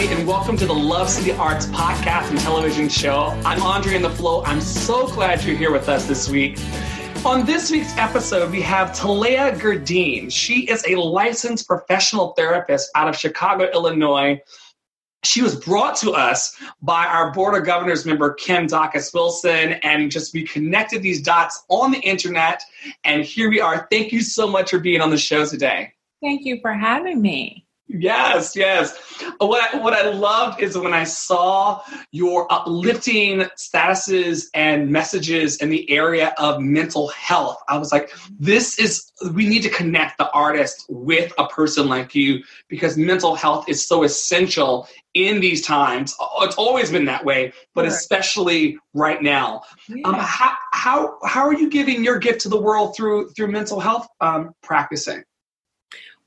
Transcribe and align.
everybody, 0.00 0.20
and 0.22 0.26
welcome 0.26 0.56
to 0.56 0.64
the 0.64 0.72
Love 0.72 1.10
City 1.10 1.32
Arts 1.32 1.66
podcast 1.66 2.30
and 2.30 2.38
television 2.38 2.88
show. 2.88 3.38
I'm 3.44 3.60
Andre 3.60 3.96
in 3.96 4.00
the 4.00 4.08
Flow. 4.08 4.42
I'm 4.44 4.60
so 4.62 5.06
glad 5.06 5.44
you're 5.44 5.56
here 5.56 5.72
with 5.72 5.90
us 5.90 6.06
this 6.06 6.26
week. 6.26 6.58
On 7.26 7.44
this 7.44 7.70
week's 7.70 7.94
episode, 7.98 8.50
we 8.50 8.62
have 8.62 8.92
Talea 8.92 9.58
Gerdine. 9.58 10.32
She 10.32 10.60
is 10.70 10.82
a 10.88 10.94
licensed 10.94 11.66
professional 11.66 12.28
therapist 12.32 12.90
out 12.94 13.08
of 13.08 13.16
Chicago, 13.16 13.70
Illinois. 13.74 14.40
She 15.22 15.42
was 15.42 15.56
brought 15.56 15.96
to 15.96 16.12
us 16.12 16.56
by 16.80 17.04
our 17.04 17.30
Board 17.32 17.54
of 17.54 17.66
Governors 17.66 18.06
member, 18.06 18.32
Kim 18.32 18.66
Dacus 18.66 19.12
Wilson, 19.12 19.74
and 19.82 20.10
just 20.10 20.32
we 20.32 20.44
connected 20.44 21.02
these 21.02 21.20
dots 21.20 21.62
on 21.68 21.90
the 21.90 22.00
internet. 22.00 22.62
And 23.04 23.22
here 23.22 23.50
we 23.50 23.60
are. 23.60 23.86
Thank 23.90 24.12
you 24.12 24.22
so 24.22 24.48
much 24.48 24.70
for 24.70 24.78
being 24.78 25.02
on 25.02 25.10
the 25.10 25.18
show 25.18 25.44
today. 25.44 25.92
Thank 26.22 26.46
you 26.46 26.58
for 26.62 26.72
having 26.72 27.20
me. 27.20 27.66
Yes, 27.92 28.54
yes. 28.54 28.96
What 29.38 29.74
I, 29.74 29.78
what 29.78 29.94
I 29.94 30.10
loved 30.10 30.62
is 30.62 30.78
when 30.78 30.94
I 30.94 31.02
saw 31.02 31.82
your 32.12 32.50
uplifting 32.50 33.40
statuses 33.58 34.44
and 34.54 34.90
messages 34.90 35.56
in 35.56 35.70
the 35.70 35.90
area 35.90 36.32
of 36.38 36.60
mental 36.60 37.08
health. 37.08 37.58
I 37.68 37.78
was 37.78 37.90
like, 37.90 38.12
this 38.38 38.78
is, 38.78 39.10
we 39.34 39.48
need 39.48 39.62
to 39.62 39.68
connect 39.68 40.18
the 40.18 40.30
artist 40.30 40.86
with 40.88 41.32
a 41.36 41.48
person 41.48 41.88
like 41.88 42.14
you 42.14 42.44
because 42.68 42.96
mental 42.96 43.34
health 43.34 43.68
is 43.68 43.84
so 43.84 44.04
essential 44.04 44.86
in 45.14 45.40
these 45.40 45.66
times. 45.66 46.14
It's 46.42 46.54
always 46.54 46.92
been 46.92 47.06
that 47.06 47.24
way, 47.24 47.52
but 47.74 47.82
right. 47.82 47.92
especially 47.92 48.78
right 48.94 49.20
now. 49.20 49.62
Yeah. 49.88 50.06
Um, 50.06 50.14
how, 50.14 50.54
how, 50.72 51.18
how 51.24 51.42
are 51.42 51.54
you 51.54 51.68
giving 51.68 52.04
your 52.04 52.18
gift 52.18 52.42
to 52.42 52.48
the 52.48 52.60
world 52.60 52.94
through, 52.96 53.30
through 53.30 53.48
mental 53.48 53.80
health 53.80 54.06
um, 54.20 54.54
practicing? 54.62 55.24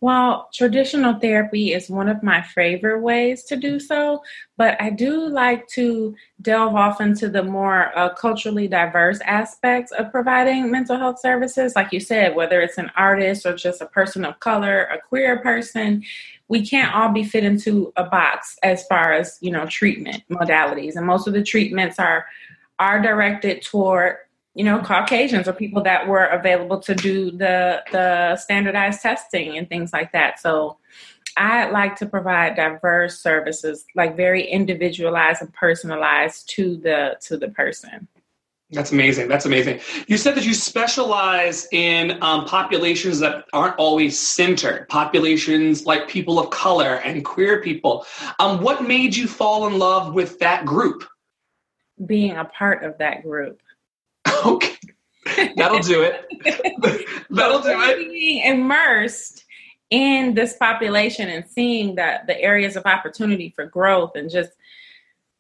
Well, 0.04 0.50
traditional 0.54 1.18
therapy 1.18 1.72
is 1.72 1.90
one 1.90 2.10
of 2.10 2.22
my 2.24 2.42
favorite 2.42 3.00
ways 3.00 3.46
to 3.46 3.56
do 3.56 3.80
so, 3.80 4.22
but 4.58 4.76
I 4.82 4.90
do 4.90 5.30
like 5.30 5.66
to 5.76 6.14
delve 6.42 6.76
off 6.76 7.00
into 7.00 7.30
the 7.30 7.42
more 7.42 7.98
uh, 7.98 8.14
culturally 8.14 8.68
diverse 8.68 9.22
aspects 9.22 9.94
of 9.94 10.12
providing 10.12 10.70
mental 10.70 10.98
health 10.98 11.22
services. 11.22 11.78
Like 11.78 11.94
you 11.94 12.02
said, 12.02 12.36
whether 12.36 12.60
it's 12.60 12.78
an 12.78 12.92
artist 12.98 13.46
or 13.46 13.56
just 13.56 13.80
a 13.80 13.86
person 13.86 14.26
of 14.26 14.42
color, 14.42 14.90
a 14.92 15.00
queer 15.00 15.40
person, 15.40 16.04
we 16.50 16.68
can't 16.68 16.94
all 16.94 17.14
be 17.14 17.24
fit 17.24 17.46
into 17.46 17.94
a 17.96 18.04
box 18.04 18.58
as 18.62 18.86
far 18.88 19.14
as 19.14 19.38
you 19.40 19.52
know 19.52 19.66
treatment 19.68 20.22
modalities, 20.30 20.98
and 20.98 21.08
most 21.08 21.28
of 21.28 21.34
the 21.34 21.44
treatments 21.44 21.98
are 21.98 22.26
are 22.78 23.02
directed 23.02 23.62
toward 23.62 24.18
you 24.56 24.64
know 24.64 24.80
caucasians 24.80 25.48
or 25.48 25.54
people 25.54 25.82
that 25.82 26.08
were 26.08 26.26
available 26.26 26.80
to 26.80 26.94
do 26.96 27.32
the 27.32 27.82
the 27.92 28.36
standardized 28.38 29.02
testing 29.02 29.58
and 29.58 29.68
things 29.70 29.92
like 29.94 30.12
that 30.12 30.40
so 30.40 30.78
i 31.38 31.70
like 31.70 31.96
to 31.96 32.06
provide 32.06 32.56
diverse 32.56 33.20
services 33.20 33.86
like 33.96 34.16
very 34.16 34.44
individualized 34.44 35.42
and 35.42 35.54
personalized 35.54 36.50
to 36.50 36.78
the 36.78 37.18
to 37.20 37.38
the 37.38 37.50
person 37.50 38.08
that's 38.74 38.92
amazing. 38.92 39.28
That's 39.28 39.46
amazing. 39.46 39.80
You 40.08 40.18
said 40.18 40.36
that 40.36 40.46
you 40.46 40.54
specialize 40.54 41.68
in 41.72 42.22
um, 42.24 42.46
populations 42.46 43.20
that 43.20 43.46
aren't 43.54 43.76
always 43.76 44.18
centered, 44.18 44.90
populations 44.90 45.86
like 45.86 46.08
people 46.08 46.40
of 46.40 46.50
color 46.50 46.96
and 47.06 47.24
queer 47.24 47.62
people. 47.62 48.06
Um, 48.40 48.62
what 48.62 48.84
made 48.84 49.16
you 49.16 49.28
fall 49.28 49.68
in 49.68 49.78
love 49.78 50.14
with 50.14 50.40
that 50.40 50.66
group? 50.66 51.04
Being 52.06 52.38
a 52.38 52.46
part 52.46 52.84
of 52.84 52.98
that 52.98 53.22
group. 53.22 53.62
okay. 54.46 55.54
That'll 55.56 55.80
do 55.80 56.02
it. 56.02 56.26
That'll 57.30 57.62
do 57.62 57.70
it. 57.70 58.10
Being 58.10 58.44
immersed 58.44 59.46
in 59.90 60.34
this 60.34 60.56
population 60.58 61.30
and 61.30 61.46
seeing 61.48 61.96
that 61.96 62.28
the 62.28 62.40
areas 62.42 62.76
of 62.76 62.86
opportunity 62.86 63.54
for 63.56 63.66
growth 63.66 64.12
and 64.16 64.30
just 64.30 64.52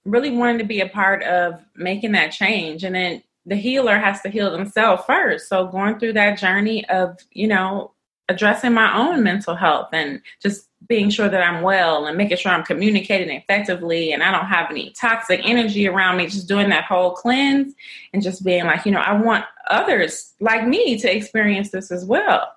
really 0.06 0.30
wanting 0.30 0.60
to 0.60 0.64
be 0.64 0.82
a 0.82 0.90
part 0.90 1.24
of 1.24 1.64
making 1.76 2.12
that 2.14 2.32
change. 2.32 2.84
And 2.84 2.96
then 2.96 3.24
the 3.46 3.56
healer 3.56 3.98
has 3.98 4.22
to 4.22 4.30
heal 4.30 4.52
themselves 4.52 5.04
first. 5.06 5.50
So 5.50 5.68
going 5.68 6.00
through 6.00 6.14
that 6.14 6.38
journey 6.38 6.88
of, 6.90 7.18
you 7.32 7.48
know, 7.48 7.92
addressing 8.30 8.74
my 8.74 8.96
own 8.98 9.24
mental 9.24 9.56
health 9.56 9.90
and 9.92 10.22
just 10.42 10.70
being 10.88 11.10
sure 11.10 11.30
that 11.30 11.42
I'm 11.42 11.62
well 11.62 12.06
and 12.06 12.18
making 12.18 12.38
sure 12.38 12.52
I'm 12.52 12.64
communicating 12.64 13.30
effectively 13.36 14.12
and 14.12 14.24
I 14.24 14.32
don't 14.32 14.48
have 14.48 14.70
any 14.70 14.92
toxic 14.92 15.42
energy 15.44 15.88
around 15.88 16.18
me, 16.18 16.28
just 16.28 16.48
doing 16.48 16.70
that 16.70 16.86
whole 16.86 17.12
cleanse 17.12 17.74
and 18.14 18.22
just 18.22 18.44
being 18.44 18.66
like, 18.66 18.86
you 18.86 18.92
know, 18.92 19.00
I 19.00 19.14
want 19.14 19.46
others 19.70 20.34
like 20.40 20.68
me 20.68 20.98
to 21.00 21.16
experience 21.16 21.72
this 21.72 21.92
as 21.92 22.06
well. 22.06 22.54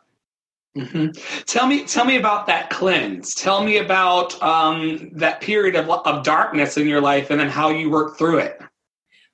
Mm-hmm. 0.76 1.42
Tell 1.46 1.66
me, 1.66 1.84
tell 1.84 2.04
me 2.04 2.16
about 2.16 2.46
that 2.48 2.68
cleanse. 2.68 3.34
Tell 3.34 3.64
me 3.64 3.78
about 3.78 4.40
um, 4.42 5.10
that 5.14 5.40
period 5.40 5.74
of, 5.74 5.88
of 5.88 6.22
darkness 6.22 6.76
in 6.76 6.86
your 6.86 7.00
life, 7.00 7.30
and 7.30 7.40
then 7.40 7.48
how 7.48 7.70
you 7.70 7.88
work 7.88 8.18
through 8.18 8.38
it. 8.38 8.60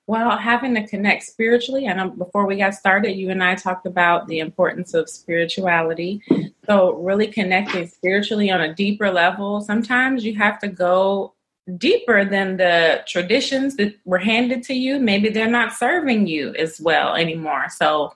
Well, 0.05 0.37
having 0.37 0.75
to 0.75 0.85
connect 0.85 1.23
spiritually. 1.23 1.85
and 1.85 2.17
before 2.17 2.45
we 2.45 2.57
got 2.57 2.73
started, 2.73 3.13
you 3.13 3.29
and 3.29 3.41
I 3.41 3.55
talked 3.55 3.85
about 3.85 4.27
the 4.27 4.39
importance 4.39 4.93
of 4.93 5.09
spirituality. 5.09 6.21
So, 6.65 6.95
really 6.95 7.27
connecting 7.27 7.87
spiritually 7.87 8.51
on 8.51 8.61
a 8.61 8.73
deeper 8.73 9.09
level. 9.11 9.61
Sometimes 9.61 10.25
you 10.25 10.35
have 10.35 10.59
to 10.59 10.67
go 10.67 11.33
deeper 11.77 12.25
than 12.25 12.57
the 12.57 13.03
traditions 13.07 13.77
that 13.77 13.95
were 14.03 14.17
handed 14.17 14.63
to 14.63 14.73
you. 14.73 14.99
Maybe 14.99 15.29
they're 15.29 15.49
not 15.49 15.71
serving 15.71 16.27
you 16.27 16.53
as 16.55 16.81
well 16.81 17.15
anymore. 17.15 17.67
So, 17.69 18.13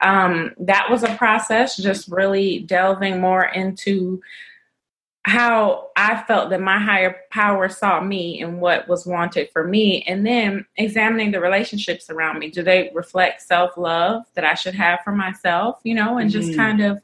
um, 0.00 0.54
that 0.60 0.88
was 0.90 1.02
a 1.02 1.14
process, 1.16 1.76
just 1.76 2.08
really 2.08 2.60
delving 2.60 3.20
more 3.20 3.44
into 3.44 4.22
how 5.28 5.88
I 5.94 6.22
felt 6.22 6.50
that 6.50 6.60
my 6.60 6.78
higher 6.78 7.16
power 7.30 7.68
saw 7.68 8.00
me 8.00 8.40
and 8.40 8.60
what 8.60 8.88
was 8.88 9.06
wanted 9.06 9.50
for 9.52 9.62
me, 9.62 10.02
and 10.08 10.26
then 10.26 10.64
examining 10.76 11.32
the 11.32 11.40
relationships 11.40 12.08
around 12.08 12.38
me. 12.38 12.50
Do 12.50 12.62
they 12.62 12.90
reflect 12.94 13.42
self 13.42 13.76
love 13.76 14.22
that 14.34 14.44
I 14.44 14.54
should 14.54 14.74
have 14.74 15.00
for 15.04 15.12
myself, 15.12 15.80
you 15.84 15.94
know, 15.94 16.18
and 16.18 16.30
mm-hmm. 16.30 16.40
just 16.40 16.56
kind 16.56 16.80
of 16.80 17.00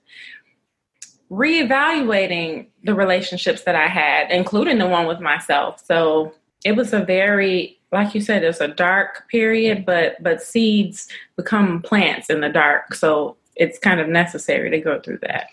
reevaluating 1.31 2.69
the 2.85 2.95
relationships 2.95 3.63
that 3.65 3.75
I 3.75 3.89
had, 3.89 4.31
including 4.31 4.79
the 4.79 4.89
one 4.89 5.07
with 5.07 5.21
myself. 5.21 5.83
So 5.85 6.33
it 6.65 6.73
was 6.73 6.93
a 6.93 7.05
very, 7.05 7.79
like 7.93 8.15
you 8.15 8.21
said, 8.21 8.43
it's 8.43 8.61
a 8.61 8.69
dark 8.69 9.29
period, 9.29 9.85
but 9.85 10.23
but 10.23 10.43
seeds 10.43 11.09
become 11.37 11.83
plants 11.83 12.31
in 12.31 12.41
the 12.41 12.49
dark. 12.49 12.95
So 12.95 13.37
it's 13.57 13.79
kind 13.79 14.01
of 14.01 14.09
necessary 14.09 14.71
to 14.71 14.81
go 14.81 15.01
through 15.01 15.19
that 15.19 15.49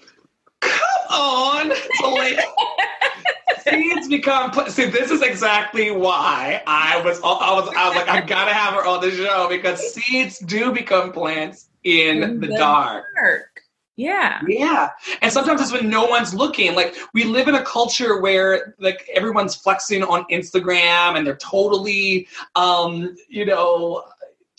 on. 1.12 1.72
Seeds 3.64 4.08
become. 4.08 4.52
See, 4.70 4.86
this 4.86 5.12
is 5.12 5.22
exactly 5.22 5.92
why 5.92 6.64
I 6.66 7.02
was. 7.04 7.20
I 7.24 7.54
was. 7.54 7.70
I 7.76 7.88
was 7.88 7.96
like, 7.98 8.10
I 8.10 8.22
gotta 8.22 8.54
have 8.54 8.74
her 8.74 8.86
on 8.86 9.02
the 9.02 9.12
show 9.12 9.48
because 9.50 9.94
seeds 9.94 10.40
do 10.40 10.72
become 10.72 11.12
plants 11.12 11.70
in, 11.84 12.24
in 12.24 12.40
the, 12.40 12.48
the, 12.48 12.58
dark. 12.58 13.06
dark. 13.16 13.62
Yeah. 13.98 14.42
Yeah. 14.48 14.90
And 15.22 15.32
sometimes 15.32 15.62
it's 15.62 15.72
when 15.72 15.90
no 15.90 16.06
one's 16.06 16.34
looking. 16.34 16.74
Like 16.76 16.96
we 17.14 17.24
live 17.24 17.48
in 17.48 17.56
a 17.56 17.64
culture 17.64 18.20
where 18.20 18.74
like 18.80 19.08
everyone's 19.14 19.56
flexing 19.56 20.02
on 20.02 20.26
Instagram 20.32 21.18
and 21.18 21.28
they're 21.28 21.36
totally 21.36 22.28
um, 22.56 23.16
you 23.30 23.46
know, 23.46 24.04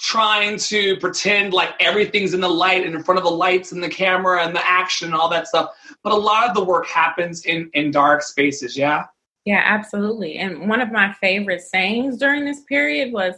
trying 0.02 0.58
to 0.58 0.96
pretend 0.96 1.54
like 1.54 1.70
everything's 1.78 2.34
in 2.34 2.40
the 2.40 2.48
light 2.48 2.84
and 2.84 2.94
in 2.94 3.02
front 3.04 3.18
of 3.18 3.24
the 3.24 3.30
lights 3.30 3.70
and 3.70 3.82
the 3.82 3.88
camera 3.88 4.44
and 4.44 4.54
the 4.54 4.66
action 4.68 5.06
and 5.06 5.14
all 5.14 5.28
that 5.28 5.46
stuff. 5.46 5.70
But 6.02 6.12
a 6.12 6.16
lot 6.16 6.48
of 6.48 6.54
the 6.54 6.64
work 6.64 6.86
happens 6.86 7.46
in 7.46 7.70
in 7.72 7.92
dark 7.92 8.22
spaces, 8.22 8.76
yeah? 8.76 9.04
Yeah, 9.44 9.62
absolutely. 9.64 10.38
And 10.38 10.68
one 10.68 10.80
of 10.80 10.90
my 10.90 11.12
favorite 11.14 11.62
sayings 11.62 12.18
during 12.18 12.44
this 12.44 12.60
period 12.62 13.12
was, 13.12 13.34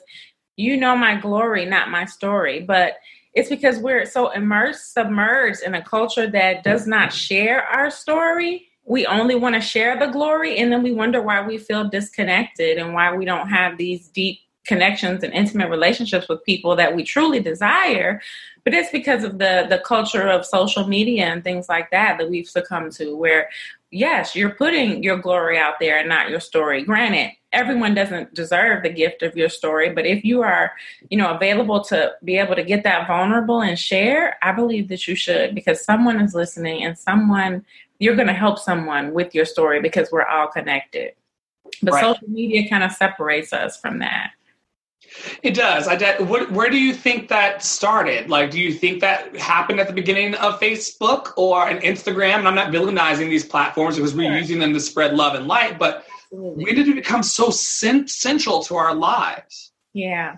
you 0.57 0.77
know 0.77 0.97
my 0.97 1.17
glory, 1.17 1.67
not 1.67 1.91
my 1.91 2.07
story. 2.07 2.61
But 2.61 2.95
it's 3.35 3.51
because 3.51 3.79
we're 3.79 4.07
so 4.07 4.31
immersed, 4.31 4.95
submerged 4.95 5.63
in 5.65 5.75
a 5.75 5.85
culture 5.85 6.31
that 6.31 6.65
does 6.65 6.87
not 6.87 7.13
share 7.13 7.63
our 7.65 7.91
story. 7.91 8.69
We 8.87 9.07
only 9.07 9.35
want 9.35 9.55
to 9.55 9.61
share 9.61 9.99
the 9.99 10.07
glory, 10.07 10.59
and 10.59 10.71
then 10.73 10.83
we 10.83 10.93
wonder 10.93 11.21
why 11.21 11.47
we 11.47 11.59
feel 11.59 11.89
disconnected 11.89 12.79
and 12.79 12.95
why 12.95 13.15
we 13.17 13.25
don't 13.25 13.49
have 13.49 13.77
these 13.77 14.09
deep 14.09 14.41
connections 14.67 15.23
and 15.23 15.33
intimate 15.33 15.69
relationships 15.69 16.29
with 16.29 16.45
people 16.45 16.75
that 16.77 16.95
we 16.95 17.03
truly 17.03 17.41
desire 17.41 18.21
but 18.65 18.73
it's 18.73 18.91
because 18.91 19.25
of 19.25 19.39
the 19.39 19.67
the 19.69 19.79
culture 19.79 20.29
of 20.29 20.45
social 20.47 20.87
media 20.87 21.27
and 21.27 21.45
things 21.45 21.69
like 21.69 21.91
that 21.91 22.19
that 22.19 22.31
we've 22.31 22.49
succumbed 22.49 22.93
to 22.93 23.17
where 23.17 23.49
yes 23.91 24.35
you're 24.35 24.51
putting 24.51 25.03
your 25.03 25.17
glory 25.17 25.59
out 25.59 25.75
there 25.81 25.99
and 25.99 26.09
not 26.09 26.31
your 26.31 26.41
story. 26.41 26.83
Granted 26.83 27.31
everyone 27.53 27.95
doesn't 27.95 28.35
deserve 28.35 28.83
the 28.83 28.89
gift 28.89 29.23
of 29.23 29.37
your 29.37 29.49
story 29.49 29.91
but 29.91 30.05
if 30.05 30.25
you 30.25 30.43
are 30.43 30.73
you 31.09 31.17
know 31.17 31.33
available 31.35 31.81
to 31.81 32.13
be 32.25 32.37
able 32.37 32.57
to 32.57 32.65
get 32.65 32.83
that 32.83 33.07
vulnerable 33.07 33.63
and 33.63 33.79
share 33.79 34.37
i 34.43 34.51
believe 34.51 34.89
that 34.89 35.07
you 35.07 35.15
should 35.15 35.55
because 35.55 35.85
someone 35.85 36.21
is 36.21 36.35
listening 36.35 36.83
and 36.83 36.99
someone 36.99 37.65
you're 37.99 38.17
going 38.17 38.29
to 38.29 38.35
help 38.35 38.59
someone 38.59 39.15
with 39.15 39.35
your 39.35 39.45
story 39.45 39.81
because 39.81 40.11
we're 40.11 40.27
all 40.27 40.49
connected. 40.49 41.13
But 41.83 41.95
right. 41.95 42.01
social 42.03 42.29
media 42.29 42.69
kind 42.69 42.85
of 42.85 42.93
separates 42.93 43.53
us 43.53 43.79
from 43.81 43.99
that 44.01 44.33
it 45.43 45.55
does. 45.55 45.89
I 45.89 45.97
de- 45.97 46.25
what, 46.25 46.51
where 46.51 46.71
do 46.71 46.79
you 46.79 46.95
think 46.95 47.29
that 47.29 47.63
started? 47.63 48.29
Like, 48.29 48.51
do 48.51 48.61
you 48.61 48.73
think 48.73 49.01
that 49.01 49.35
happened 49.37 49.81
at 49.81 49.87
the 49.87 49.93
beginning 49.93 50.35
of 50.35 50.61
Facebook 50.61 51.33
or 51.37 51.69
an 51.69 51.79
Instagram? 51.79 52.39
And 52.39 52.49
I'm 52.49 52.55
not 52.55 52.73
villainizing 52.73 53.29
these 53.29 53.45
platforms 53.45 53.97
because 53.97 54.15
we're 54.15 54.37
using 54.37 54.59
them 54.59 54.73
to 54.73 54.81
spread 54.81 55.15
love 55.15 55.35
and 55.35 55.47
light, 55.47 55.79
but 55.79 56.05
Absolutely. 56.35 56.65
When 56.65 56.75
did 56.75 56.89
it 56.89 56.95
become 56.95 57.23
so 57.23 57.51
sen- 57.51 58.09
central 58.09 58.63
to 58.65 58.77
our 58.77 58.95
lives? 58.95 59.73
Yeah. 59.93 60.37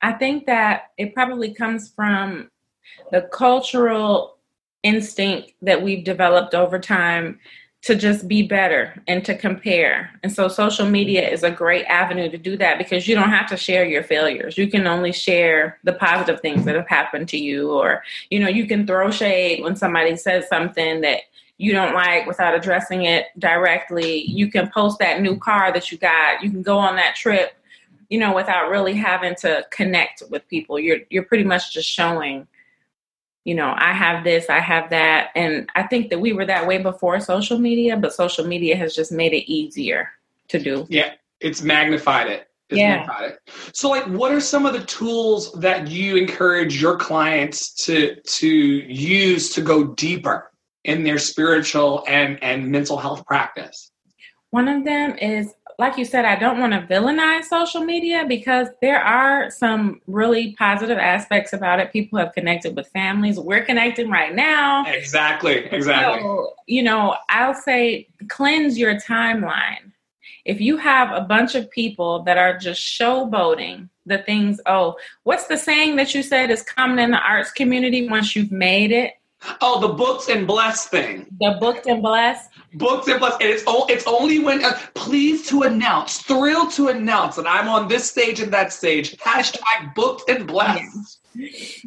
I 0.00 0.12
think 0.12 0.46
that 0.46 0.90
it 0.98 1.14
probably 1.14 1.52
comes 1.52 1.92
from 1.94 2.50
the 3.10 3.22
cultural 3.22 4.38
instinct 4.82 5.52
that 5.62 5.82
we've 5.82 6.04
developed 6.04 6.54
over 6.54 6.78
time 6.78 7.40
to 7.82 7.96
just 7.96 8.28
be 8.28 8.44
better 8.46 8.94
and 9.08 9.24
to 9.24 9.36
compare. 9.36 10.10
And 10.22 10.32
so 10.32 10.46
social 10.46 10.86
media 10.86 11.28
is 11.28 11.42
a 11.42 11.50
great 11.50 11.84
avenue 11.86 12.30
to 12.30 12.38
do 12.38 12.56
that 12.58 12.78
because 12.78 13.08
you 13.08 13.16
don't 13.16 13.30
have 13.30 13.48
to 13.48 13.56
share 13.56 13.84
your 13.84 14.04
failures. 14.04 14.56
You 14.56 14.68
can 14.68 14.86
only 14.86 15.12
share 15.12 15.78
the 15.82 15.92
positive 15.92 16.40
things 16.40 16.64
that 16.64 16.76
have 16.76 16.86
happened 16.86 17.28
to 17.30 17.38
you 17.38 17.72
or 17.72 18.04
you 18.30 18.38
know, 18.38 18.48
you 18.48 18.66
can 18.66 18.86
throw 18.86 19.10
shade 19.10 19.64
when 19.64 19.74
somebody 19.74 20.16
says 20.16 20.48
something 20.48 21.00
that 21.00 21.22
you 21.58 21.72
don't 21.72 21.94
like 21.94 22.26
without 22.26 22.54
addressing 22.54 23.04
it 23.04 23.26
directly. 23.38 24.22
You 24.30 24.48
can 24.48 24.70
post 24.70 25.00
that 25.00 25.20
new 25.20 25.36
car 25.36 25.72
that 25.72 25.90
you 25.90 25.98
got. 25.98 26.42
You 26.42 26.50
can 26.50 26.62
go 26.62 26.78
on 26.78 26.96
that 26.96 27.16
trip, 27.16 27.52
you 28.08 28.18
know, 28.18 28.34
without 28.34 28.70
really 28.70 28.94
having 28.94 29.34
to 29.36 29.66
connect 29.70 30.22
with 30.30 30.46
people. 30.48 30.78
You're 30.78 30.98
you're 31.10 31.24
pretty 31.24 31.44
much 31.44 31.72
just 31.72 31.88
showing 31.88 32.46
you 33.44 33.54
know, 33.54 33.74
I 33.76 33.92
have 33.92 34.24
this, 34.24 34.48
I 34.48 34.60
have 34.60 34.90
that. 34.90 35.30
And 35.34 35.68
I 35.74 35.82
think 35.84 36.10
that 36.10 36.20
we 36.20 36.32
were 36.32 36.46
that 36.46 36.66
way 36.66 36.78
before 36.78 37.18
social 37.20 37.58
media, 37.58 37.96
but 37.96 38.12
social 38.14 38.46
media 38.46 38.76
has 38.76 38.94
just 38.94 39.10
made 39.10 39.32
it 39.32 39.50
easier 39.50 40.10
to 40.48 40.58
do. 40.58 40.86
Yeah, 40.88 41.12
it's 41.40 41.62
magnified 41.62 42.28
it. 42.28 42.48
It's 42.68 42.78
Yeah. 42.78 42.98
magnified 42.98 43.30
it. 43.32 43.40
So 43.72 43.90
like 43.90 44.04
what 44.04 44.32
are 44.32 44.40
some 44.40 44.64
of 44.64 44.72
the 44.72 44.84
tools 44.84 45.52
that 45.54 45.88
you 45.88 46.16
encourage 46.16 46.80
your 46.80 46.96
clients 46.96 47.74
to 47.84 48.16
to 48.20 48.48
use 48.48 49.50
to 49.54 49.60
go 49.60 49.84
deeper 49.84 50.50
in 50.84 51.02
their 51.02 51.18
spiritual 51.18 52.04
and 52.08 52.42
and 52.42 52.70
mental 52.70 52.96
health 52.96 53.26
practice? 53.26 53.90
One 54.50 54.68
of 54.68 54.84
them 54.84 55.16
is, 55.16 55.52
like 55.82 55.98
you 55.98 56.04
said, 56.04 56.24
I 56.24 56.36
don't 56.36 56.60
want 56.60 56.72
to 56.72 56.80
villainize 56.82 57.44
social 57.44 57.80
media 57.80 58.24
because 58.28 58.68
there 58.80 59.02
are 59.02 59.50
some 59.50 60.00
really 60.06 60.54
positive 60.54 60.96
aspects 60.96 61.52
about 61.52 61.80
it. 61.80 61.92
People 61.92 62.20
have 62.20 62.32
connected 62.32 62.76
with 62.76 62.86
families. 62.88 63.36
We're 63.36 63.64
connecting 63.64 64.08
right 64.08 64.32
now. 64.32 64.84
Exactly, 64.86 65.64
exactly. 65.72 66.22
So, 66.22 66.54
you 66.68 66.84
know, 66.84 67.16
I'll 67.28 67.54
say 67.54 68.06
cleanse 68.28 68.78
your 68.78 68.94
timeline. 68.94 69.90
If 70.44 70.60
you 70.60 70.76
have 70.76 71.10
a 71.10 71.22
bunch 71.22 71.56
of 71.56 71.68
people 71.68 72.22
that 72.22 72.38
are 72.38 72.56
just 72.56 72.80
showboating 72.80 73.88
the 74.06 74.18
things, 74.18 74.60
oh, 74.66 74.96
what's 75.24 75.48
the 75.48 75.56
saying 75.56 75.96
that 75.96 76.14
you 76.14 76.22
said 76.22 76.52
is 76.52 76.62
common 76.62 77.00
in 77.00 77.10
the 77.10 77.18
arts 77.18 77.50
community 77.50 78.08
once 78.08 78.36
you've 78.36 78.52
made 78.52 78.92
it? 78.92 79.14
Oh, 79.60 79.80
the 79.80 79.88
books 79.94 80.28
and 80.28 80.46
blessed 80.46 80.88
thing. 80.90 81.26
The 81.40 81.56
booked 81.60 81.86
and 81.86 82.02
blessed. 82.02 82.50
Books 82.74 83.08
and 83.08 83.18
blessed. 83.18 83.40
And 83.40 83.50
it's, 83.50 83.64
o- 83.66 83.86
it's 83.88 84.06
only 84.06 84.38
when, 84.38 84.64
uh, 84.64 84.78
pleased 84.94 85.48
to 85.50 85.62
announce, 85.62 86.18
thrilled 86.18 86.70
to 86.72 86.88
announce 86.88 87.36
that 87.36 87.46
I'm 87.46 87.68
on 87.68 87.88
this 87.88 88.08
stage 88.10 88.40
and 88.40 88.52
that 88.52 88.72
stage. 88.72 89.16
Hashtag 89.18 89.94
booked 89.94 90.28
and 90.30 90.46
blessed. 90.46 91.18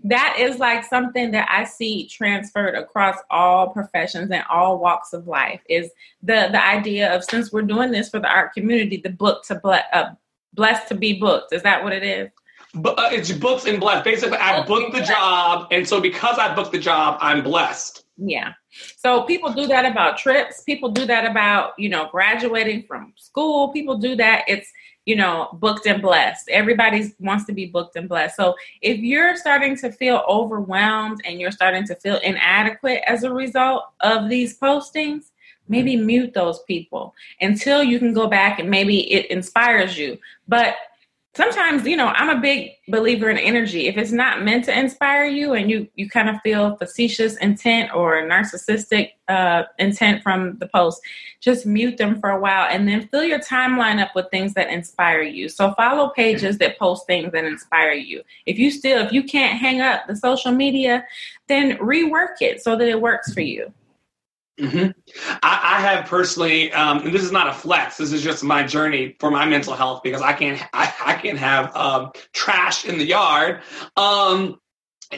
that 0.04 0.38
is 0.40 0.57
like 0.60 0.84
something 0.86 1.31
that 1.31 1.48
I 1.52 1.63
see 1.63 2.07
transferred 2.07 2.75
across 2.75 3.18
all 3.30 3.69
professions 3.69 4.31
and 4.31 4.44
all 4.50 4.80
walks 4.80 5.13
of 5.13 5.28
life. 5.28 5.62
Is 5.69 5.90
the 6.24 6.50
the 6.51 6.63
idea 6.66 7.13
of 7.16 7.24
since 7.24 7.51
we're 7.51 7.62
doing 7.62 7.92
this 7.92 8.10
for 8.10 8.19
the 8.19 8.28
art 8.28 8.54
community, 8.54 8.98
the 8.98 9.10
book 9.12 9.44
to 9.46 9.56
ble- 9.56 9.80
uh, 9.94 10.12
blessed 10.54 10.88
to 10.90 10.96
be 10.96 11.19
booked. 11.19 11.54
Is 11.54 11.63
that 11.63 11.84
what 11.84 11.94
it 11.94 12.04
is? 12.04 12.30
But 12.75 13.00
uh, 13.00 13.10
it's 13.12 13.31
books 13.31 13.66
and 13.66 13.80
blessed. 13.80 14.04
Basically, 14.04 14.38
I 14.38 14.66
booked 14.66 14.92
the 14.92 15.00
blessed. 15.00 15.12
job, 15.12 15.68
and 15.72 15.88
so 15.88 16.01
because 16.01 16.38
I 16.38 16.54
booked 16.54 16.74
the 16.74 16.80
job, 16.80 17.18
I'm 17.22 17.44
blessed. 17.44 18.06
Yeah. 18.18 18.54
So 18.98 19.24
people 19.24 19.54
do 19.54 19.68
that 19.68 19.86
about 19.86 20.18
trips. 20.18 20.62
People 20.63 20.92
do 20.92 21.06
that 21.06 21.30
about 21.30 21.74
you 21.77 21.89
know 21.89 22.10
graduating 22.12 22.83
from 22.83 23.13
school. 23.16 23.69
People 23.69 23.98
do 23.98 24.16
that. 24.18 24.44
It's 24.48 24.72
you 25.06 25.16
know 25.16 25.50
booked 25.54 25.86
and 25.88 26.01
blessed. 26.01 26.50
Everybody 26.50 27.13
wants 27.19 27.45
to 27.45 27.54
be 27.54 27.66
booked 27.66 27.95
and 27.95 28.10
blessed. 28.10 28.36
So 28.36 28.56
if 28.81 29.00
you're 29.00 29.38
starting 29.38 29.77
to 29.77 29.92
feel 29.92 30.24
overwhelmed 30.27 31.22
and 31.25 31.39
you're 31.39 31.51
starting 31.51 31.86
to 31.88 31.95
feel 31.95 32.18
inadequate 32.18 33.04
as 33.07 33.24
a 33.24 33.33
result 33.33 33.86
of 34.01 34.30
these 34.30 34.57
postings, 34.60 35.31
maybe 35.68 35.95
mute 35.95 36.33
those 36.33 36.60
people 36.63 37.13
until 37.42 37.83
you 37.83 38.00
can 38.00 38.13
go 38.13 38.27
back 38.27 38.60
and 38.60 38.69
maybe 38.69 39.12
it 39.12 39.30
inspires 39.31 39.98
you. 39.98 40.18
But 40.48 40.75
sometimes 41.36 41.86
you 41.86 41.98
know 41.98 42.08
i'm 42.08 42.30
a 42.30 42.40
big 42.40 42.72
believer 42.88 43.30
in 43.30 43.38
energy. 43.38 43.88
If 43.88 43.98
it's 43.98 44.12
not 44.12 44.44
meant 44.44 44.66
to 44.66 44.78
inspire 44.78 45.26
you 45.26 45.54
and 45.54 45.70
you 45.70 45.88
you 45.96 46.10
kind 46.10 46.30
of 46.30 46.40
feel 46.42 46.76
facetious 46.78 47.36
intent 47.38 47.94
or 47.96 48.22
narcissistic 48.24 49.14
uh, 49.28 49.64
intent 49.80 50.22
from 50.22 50.58
the 50.60 50.68
post 50.68 51.02
just 51.42 51.66
mute 51.66 51.98
them 51.98 52.20
for 52.20 52.30
a 52.30 52.40
while 52.40 52.68
and 52.70 52.88
then 52.88 53.08
fill 53.08 53.24
your 53.24 53.40
timeline 53.40 54.00
up 54.00 54.14
with 54.14 54.30
things 54.30 54.54
that 54.54 54.70
inspire 54.70 55.24
you. 55.24 55.50
So 55.50 55.74
follow 55.74 56.10
pages 56.10 56.60
that 56.60 56.78
post 56.78 57.08
things 57.08 57.32
that 57.32 57.44
inspire 57.44 57.94
you. 57.94 58.22
If 58.46 58.60
you 58.60 58.70
still 58.70 59.04
if 59.04 59.12
you 59.12 59.24
can't 59.24 59.58
hang 59.58 59.82
up 59.82 60.06
the 60.08 60.16
social 60.16 60.52
media 60.52 61.06
then 61.48 61.78
rework 61.78 62.42
it 62.42 62.62
so 62.62 62.76
that 62.76 62.88
it 62.88 63.02
works 63.02 63.34
for 63.34 63.42
you 63.42 63.74
hmm 64.60 64.88
I, 65.44 65.78
I 65.78 65.81
have 65.81 66.06
personally, 66.06 66.72
um, 66.72 67.00
and 67.00 67.13
this 67.13 67.24
is 67.24 67.31
not 67.31 67.48
a 67.48 67.54
flex. 67.54 67.98
This 67.98 68.12
is 68.12 68.22
just 68.22 68.44
my 68.44 68.63
journey 68.63 69.16
for 69.19 69.30
my 69.30 69.46
mental 69.46 69.74
health 69.74 70.02
because 70.04 70.22
I 70.22 70.34
can't, 70.34 70.62
I, 70.74 70.94
I 71.06 71.13
can't 71.16 71.38
have 71.38 71.75
um, 71.75 72.12
trash 72.34 72.86
in 72.86 72.98
the 72.98 73.06
yard. 73.06 73.62
Um, 73.98 74.60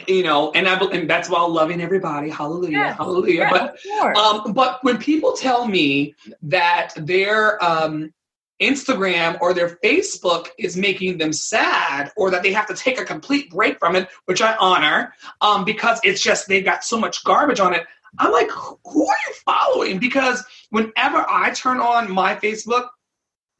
you 0.06 0.22
know, 0.22 0.52
and 0.52 0.68
I, 0.68 0.78
and 0.78 1.08
that's 1.08 1.30
while 1.30 1.48
loving 1.48 1.80
everybody. 1.80 2.28
Hallelujah, 2.28 2.78
Yes, 2.78 2.96
hallelujah. 2.96 3.48
Yeah, 3.50 3.50
But. 3.50 4.16
Um, 4.16 4.52
but 4.52 4.82
when 4.82 4.98
people 4.98 5.32
tell 5.32 5.66
me 5.66 6.14
that 6.42 6.92
their 6.96 7.62
um, 7.64 8.12
Instagram 8.60 9.38
or 9.40 9.54
their 9.54 9.78
Facebook 9.82 10.48
is 10.58 10.76
making 10.76 11.18
them 11.18 11.32
sad, 11.32 12.10
or 12.16 12.30
that 12.30 12.42
they 12.42 12.52
have 12.52 12.66
to 12.66 12.74
take 12.74 13.00
a 13.00 13.04
complete 13.04 13.50
break 13.50 13.78
from 13.78 13.94
it, 13.96 14.08
which 14.24 14.42
I 14.42 14.56
honor, 14.56 15.14
um, 15.40 15.64
because 15.64 16.00
it's 16.02 16.20
just 16.20 16.48
they've 16.48 16.64
got 16.64 16.84
so 16.84 16.98
much 16.98 17.24
garbage 17.24 17.60
on 17.60 17.74
it. 17.74 17.86
I'm 18.18 18.32
like, 18.32 18.50
who 18.50 19.06
are 19.06 19.16
you 19.28 19.34
following? 19.44 19.98
Because 19.98 20.44
whenever 20.70 21.24
I 21.28 21.50
turn 21.54 21.80
on 21.80 22.10
my 22.10 22.34
Facebook, 22.34 22.88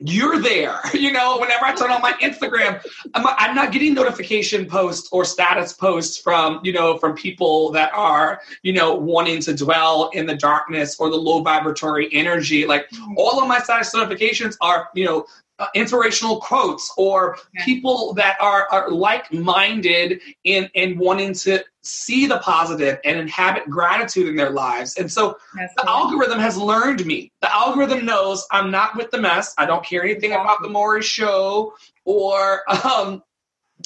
you're 0.01 0.41
there. 0.41 0.79
You 0.99 1.13
know, 1.13 1.39
whenever 1.39 1.65
I 1.65 1.75
turn 1.75 1.91
on 1.91 2.03
my 2.03 2.13
Instagram, 2.15 2.85
I'm, 3.15 3.25
I'm 3.27 3.55
not 3.55 3.73
getting 3.73 3.95
notification 3.95 4.67
posts 4.67 5.09
or 5.13 5.25
status 5.25 5.73
posts 5.73 6.19
from, 6.19 6.61
you 6.65 6.73
know, 6.73 6.99
from 6.99 7.15
people 7.15 7.71
that 7.73 7.93
are, 7.95 8.41
you 8.63 8.73
know, 8.73 8.95
wanting 8.95 9.41
to 9.43 9.55
dwell 9.55 10.11
in 10.11 10.27
the 10.27 10.35
darkness 10.35 10.99
or 10.99 11.09
the 11.09 11.17
low 11.17 11.41
vibratory 11.43 12.13
energy. 12.13 12.67
Like 12.67 12.89
all 13.17 13.41
of 13.41 13.49
my 13.49 13.61
status 13.61 13.95
notifications 13.95 14.57
are, 14.61 14.89
you 14.95 15.05
know, 15.05 15.27
uh, 15.59 15.67
inspirational 15.75 16.41
quotes 16.41 16.93
or 16.97 17.37
people 17.65 18.15
that 18.15 18.37
are, 18.41 18.69
are 18.71 18.91
like-minded 18.91 20.21
in 20.45 20.69
in 20.75 20.99
wanting 20.99 21.33
to 21.33 21.65
see 21.83 22.27
the 22.27 22.39
positive 22.39 22.99
and 23.05 23.19
inhabit 23.19 23.69
gratitude 23.69 24.29
in 24.29 24.37
their 24.37 24.51
lives. 24.51 24.97
And 24.97 25.11
so 25.11 25.39
That's 25.57 25.75
the 25.75 25.83
right. 25.85 25.91
algorithm 25.91 26.39
has 26.39 26.57
learned 26.57 27.05
me. 27.07 27.33
The 27.41 27.55
algorithm 27.55 28.05
knows 28.05 28.47
I'm 28.51 28.71
not 28.71 28.97
with 28.97 29.11
the 29.11 29.19
mess. 29.19 29.55
I 29.59 29.67
don't 29.67 29.85
care 29.85 30.05
anything 30.05 30.33
about 30.33 30.63
the 30.63 30.69
Maury 30.69 31.03
show 31.03 31.75
or 32.05 32.63
um, 32.85 33.23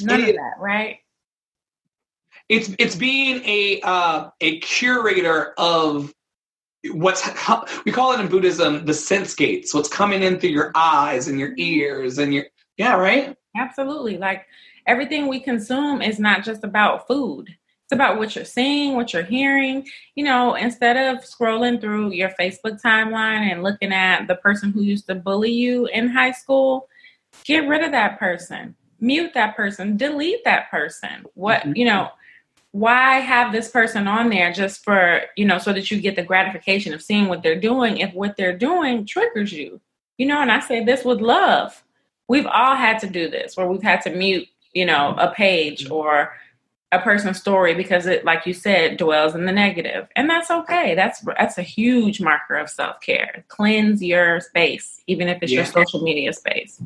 none 0.00 0.20
of 0.20 0.26
that 0.26 0.54
right 0.58 0.98
it's 2.48 2.70
it's 2.78 2.94
being 2.94 3.42
a 3.44 3.80
uh, 3.82 4.30
a 4.40 4.58
curator 4.60 5.54
of 5.56 6.12
what's 6.90 7.28
we 7.84 7.92
call 7.92 8.12
it 8.12 8.20
in 8.20 8.28
Buddhism 8.28 8.84
the 8.84 8.94
sense 8.94 9.34
gates. 9.34 9.72
What's 9.74 9.88
coming 9.88 10.22
in 10.22 10.38
through 10.40 10.50
your 10.50 10.72
eyes 10.74 11.28
and 11.28 11.38
your 11.38 11.52
ears 11.56 12.18
and 12.18 12.34
your 12.34 12.44
yeah 12.76 12.96
right. 12.96 13.36
Absolutely. 13.56 14.16
Like 14.18 14.46
everything 14.86 15.28
we 15.28 15.40
consume 15.40 16.02
is 16.02 16.18
not 16.18 16.44
just 16.44 16.64
about 16.64 17.06
food. 17.06 17.48
It's 17.84 17.92
about 17.92 18.18
what 18.18 18.34
you're 18.34 18.44
seeing, 18.44 18.94
what 18.94 19.12
you're 19.12 19.22
hearing. 19.22 19.86
You 20.14 20.24
know, 20.24 20.54
instead 20.54 20.96
of 20.96 21.22
scrolling 21.24 21.80
through 21.80 22.12
your 22.12 22.30
Facebook 22.40 22.80
timeline 22.80 23.50
and 23.52 23.62
looking 23.62 23.92
at 23.92 24.26
the 24.26 24.36
person 24.36 24.72
who 24.72 24.82
used 24.82 25.06
to 25.08 25.14
bully 25.14 25.52
you 25.52 25.86
in 25.86 26.08
high 26.08 26.32
school, 26.32 26.88
get 27.44 27.68
rid 27.68 27.82
of 27.82 27.92
that 27.92 28.18
person. 28.18 28.74
Mute 29.00 29.32
that 29.34 29.56
person, 29.56 29.96
delete 29.96 30.44
that 30.44 30.70
person. 30.70 31.24
What, 31.34 31.62
Mhm. 31.62 31.76
you 31.76 31.84
know, 31.84 32.08
why 32.72 33.18
have 33.18 33.52
this 33.52 33.70
person 33.70 34.08
on 34.08 34.30
there 34.30 34.52
just 34.52 34.82
for, 34.82 35.22
you 35.36 35.44
know, 35.44 35.58
so 35.58 35.72
that 35.72 35.90
you 35.90 36.00
get 36.00 36.16
the 36.16 36.22
gratification 36.22 36.92
of 36.94 37.02
seeing 37.02 37.28
what 37.28 37.42
they're 37.42 37.60
doing 37.60 37.98
if 37.98 38.12
what 38.14 38.36
they're 38.36 38.56
doing 38.56 39.06
triggers 39.06 39.52
you? 39.52 39.80
You 40.18 40.26
know, 40.26 40.40
and 40.40 40.50
I 40.50 40.60
say 40.60 40.82
this 40.82 41.04
with 41.04 41.20
love. 41.20 41.82
We've 42.28 42.46
all 42.46 42.74
had 42.74 42.98
to 43.00 43.08
do 43.08 43.28
this 43.28 43.56
where 43.56 43.66
we've 43.66 43.82
had 43.82 44.00
to 44.02 44.10
mute 44.10 44.48
you 44.72 44.86
know 44.86 45.14
a 45.18 45.30
page 45.32 45.90
or 45.90 46.34
a 46.92 46.98
person's 46.98 47.38
story 47.38 47.74
because 47.74 48.06
it 48.06 48.24
like 48.24 48.46
you 48.46 48.54
said 48.54 48.96
dwells 48.96 49.34
in 49.34 49.44
the 49.44 49.52
negative. 49.52 50.08
And 50.16 50.28
that's 50.28 50.50
okay. 50.50 50.94
That's 50.94 51.20
that's 51.38 51.58
a 51.58 51.62
huge 51.62 52.20
marker 52.20 52.56
of 52.56 52.70
self-care. 52.70 53.44
Cleanse 53.48 54.02
your 54.02 54.40
space 54.40 55.02
even 55.06 55.28
if 55.28 55.42
it's 55.42 55.52
your 55.52 55.64
social 55.64 56.02
media 56.02 56.32
space 56.32 56.80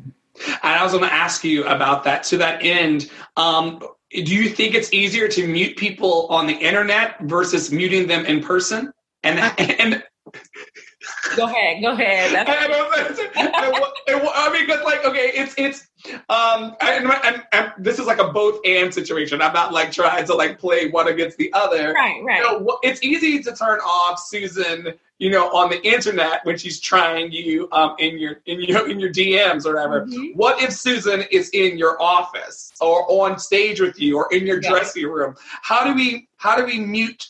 I 0.63 0.83
was 0.83 0.91
going 0.91 1.03
to 1.03 1.13
ask 1.13 1.43
you 1.43 1.63
about 1.65 2.03
that. 2.03 2.23
To 2.23 2.37
that 2.37 2.63
end, 2.63 3.09
um, 3.35 3.79
do 4.11 4.35
you 4.35 4.49
think 4.49 4.75
it's 4.75 4.93
easier 4.93 5.27
to 5.27 5.47
mute 5.47 5.77
people 5.77 6.27
on 6.27 6.47
the 6.47 6.53
internet 6.53 7.19
versus 7.21 7.71
muting 7.71 8.07
them 8.07 8.25
in 8.25 8.41
person? 8.41 8.91
And 9.23 9.39
and 9.59 10.03
go 11.35 11.45
ahead, 11.45 11.81
go 11.81 11.91
ahead. 11.91 12.31
That's 12.47 12.49
I 13.37 14.51
mean, 14.51 14.65
because 14.65 14.83
like, 14.83 15.05
okay, 15.05 15.31
it's 15.33 15.55
it's 15.57 15.87
um, 16.29 16.75
and, 16.81 17.11
and, 17.23 17.43
and, 17.51 17.73
this 17.77 17.99
is 17.99 18.05
like 18.05 18.19
a 18.19 18.31
both 18.31 18.59
and 18.65 18.93
situation. 18.93 19.41
I'm 19.41 19.53
not 19.53 19.73
like 19.73 19.91
trying 19.91 20.25
to 20.25 20.35
like 20.35 20.59
play 20.59 20.89
one 20.89 21.07
against 21.07 21.37
the 21.37 21.51
other. 21.53 21.91
Right, 21.93 22.21
right. 22.23 22.37
You 22.37 22.59
know, 22.59 22.79
it's 22.83 23.03
easy 23.03 23.41
to 23.43 23.55
turn 23.55 23.79
off 23.79 24.19
Susan, 24.19 24.93
you 25.19 25.31
know, 25.31 25.49
on 25.49 25.69
the 25.69 25.81
internet 25.85 26.45
when 26.45 26.57
she's 26.57 26.79
trying 26.79 27.31
you 27.31 27.67
um 27.71 27.95
in 27.99 28.17
your 28.17 28.41
in 28.45 28.61
your 28.61 28.89
in 28.89 28.99
your 28.99 29.11
DMs 29.11 29.65
or 29.65 29.75
whatever. 29.75 30.05
Mm-hmm. 30.05 30.37
What 30.37 30.61
if 30.61 30.71
Susan 30.71 31.23
is 31.31 31.49
in 31.49 31.77
your 31.77 32.01
office 32.01 32.71
or 32.79 33.05
on 33.09 33.39
stage 33.39 33.81
with 33.81 33.99
you 33.99 34.17
or 34.17 34.31
in 34.33 34.45
your 34.45 34.61
yeah. 34.61 34.69
dressing 34.69 35.07
room? 35.07 35.35
How 35.61 35.83
do 35.83 35.93
we 35.93 36.27
how 36.37 36.55
do 36.55 36.65
we 36.65 36.79
mute? 36.79 37.29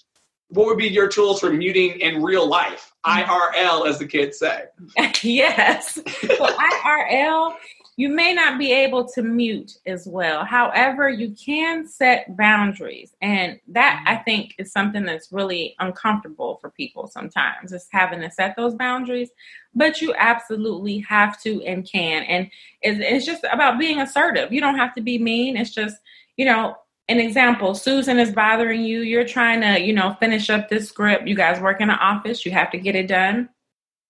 What 0.49 0.67
would 0.67 0.77
be 0.77 0.87
your 0.87 1.09
tools 1.09 1.41
for 1.41 1.51
muting 1.51 1.99
in 1.99 2.23
real 2.23 2.47
life? 2.47 2.93
Mm-hmm. 3.05 3.31
IRL, 3.31 3.87
as 3.87 3.99
the 3.99 4.07
kids 4.07 4.39
say. 4.39 4.63
yes. 5.21 5.93
So 5.93 6.01
IRL 6.01 7.53
you 7.99 8.09
may 8.09 8.31
not 8.31 8.59
be 8.59 8.71
able 8.71 9.07
to 9.07 9.23
mute 9.23 9.79
as 9.87 10.07
well. 10.07 10.45
However, 10.45 11.09
you 11.09 11.31
can 11.31 11.87
set 11.87 12.37
boundaries. 12.37 13.15
And 13.23 13.59
that 13.69 14.03
I 14.05 14.13
mm-hmm. 14.13 14.23
think 14.23 14.55
is 14.59 14.71
something 14.71 15.03
that's 15.03 15.31
really 15.31 15.75
uncomfortable 15.79 16.59
for 16.61 16.69
people 16.69 17.07
sometimes, 17.07 17.73
is 17.73 17.87
having 17.91 18.21
to 18.21 18.29
set 18.29 18.55
those 18.55 18.75
boundaries. 18.75 19.31
But 19.73 19.99
you 19.99 20.13
absolutely 20.15 20.99
have 20.99 21.41
to 21.41 21.63
and 21.63 21.89
can. 21.89 22.23
And 22.23 22.51
it's, 22.83 22.99
it's 23.01 23.25
just 23.25 23.43
about 23.51 23.79
being 23.79 23.99
assertive. 23.99 24.53
You 24.53 24.61
don't 24.61 24.77
have 24.77 24.93
to 24.93 25.01
be 25.01 25.17
mean. 25.17 25.57
It's 25.57 25.73
just, 25.73 25.97
you 26.37 26.45
know, 26.45 26.77
an 27.09 27.19
example 27.19 27.73
Susan 27.73 28.19
is 28.19 28.31
bothering 28.31 28.83
you. 28.83 29.01
You're 29.01 29.25
trying 29.25 29.61
to, 29.61 29.81
you 29.81 29.93
know, 29.93 30.15
finish 30.19 30.51
up 30.51 30.69
this 30.69 30.87
script. 30.87 31.27
You 31.27 31.35
guys 31.35 31.59
work 31.59 31.81
in 31.81 31.89
an 31.89 31.97
office, 31.97 32.45
you 32.45 32.51
have 32.51 32.69
to 32.71 32.77
get 32.77 32.95
it 32.95 33.07
done 33.07 33.49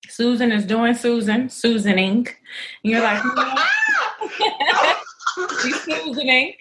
Susan 0.08 0.52
is 0.52 0.66
doing 0.66 0.94
Susan, 0.94 1.50
Susaning. 1.50 2.28
And 2.28 2.36
you're 2.84 3.02
like, 3.02 3.22
she's 5.62 5.86
Susaning. 5.86 6.56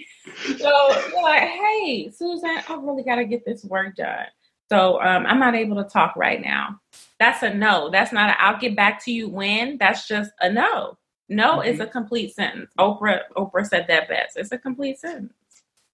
So 0.59 1.11
you're 1.11 1.23
like, 1.23 1.43
hey, 1.43 2.11
Susan, 2.11 2.59
I 2.69 2.75
really 2.75 3.03
got 3.03 3.17
to 3.17 3.25
get 3.25 3.45
this 3.45 3.65
work 3.65 3.97
done. 3.97 4.27
So 4.69 5.01
um, 5.01 5.27
I'm 5.27 5.39
not 5.39 5.55
able 5.55 5.77
to 5.77 5.89
talk 5.89 6.17
right 6.17 6.41
now. 6.41 6.81
That's 7.21 7.43
a 7.43 7.55
no. 7.55 7.91
That's 7.91 8.13
not 8.13 8.31
a 8.31 8.43
I'll 8.43 8.59
get 8.59 8.75
back 8.75 9.05
to 9.05 9.13
you 9.13 9.29
when. 9.29 9.79
That's 9.79 10.09
just 10.09 10.33
a 10.41 10.51
no. 10.51 10.99
No 11.29 11.59
mm-hmm. 11.59 11.69
is 11.69 11.81
a 11.81 11.87
complete 11.87 12.35
sentence. 12.35 12.73
Oprah 12.79 13.21
Oprah 13.37 13.65
said 13.65 13.87
that 13.89 14.09
best. 14.09 14.37
It's 14.37 14.53
a 14.53 14.59
complete 14.59 14.99
sentence. 14.99 15.33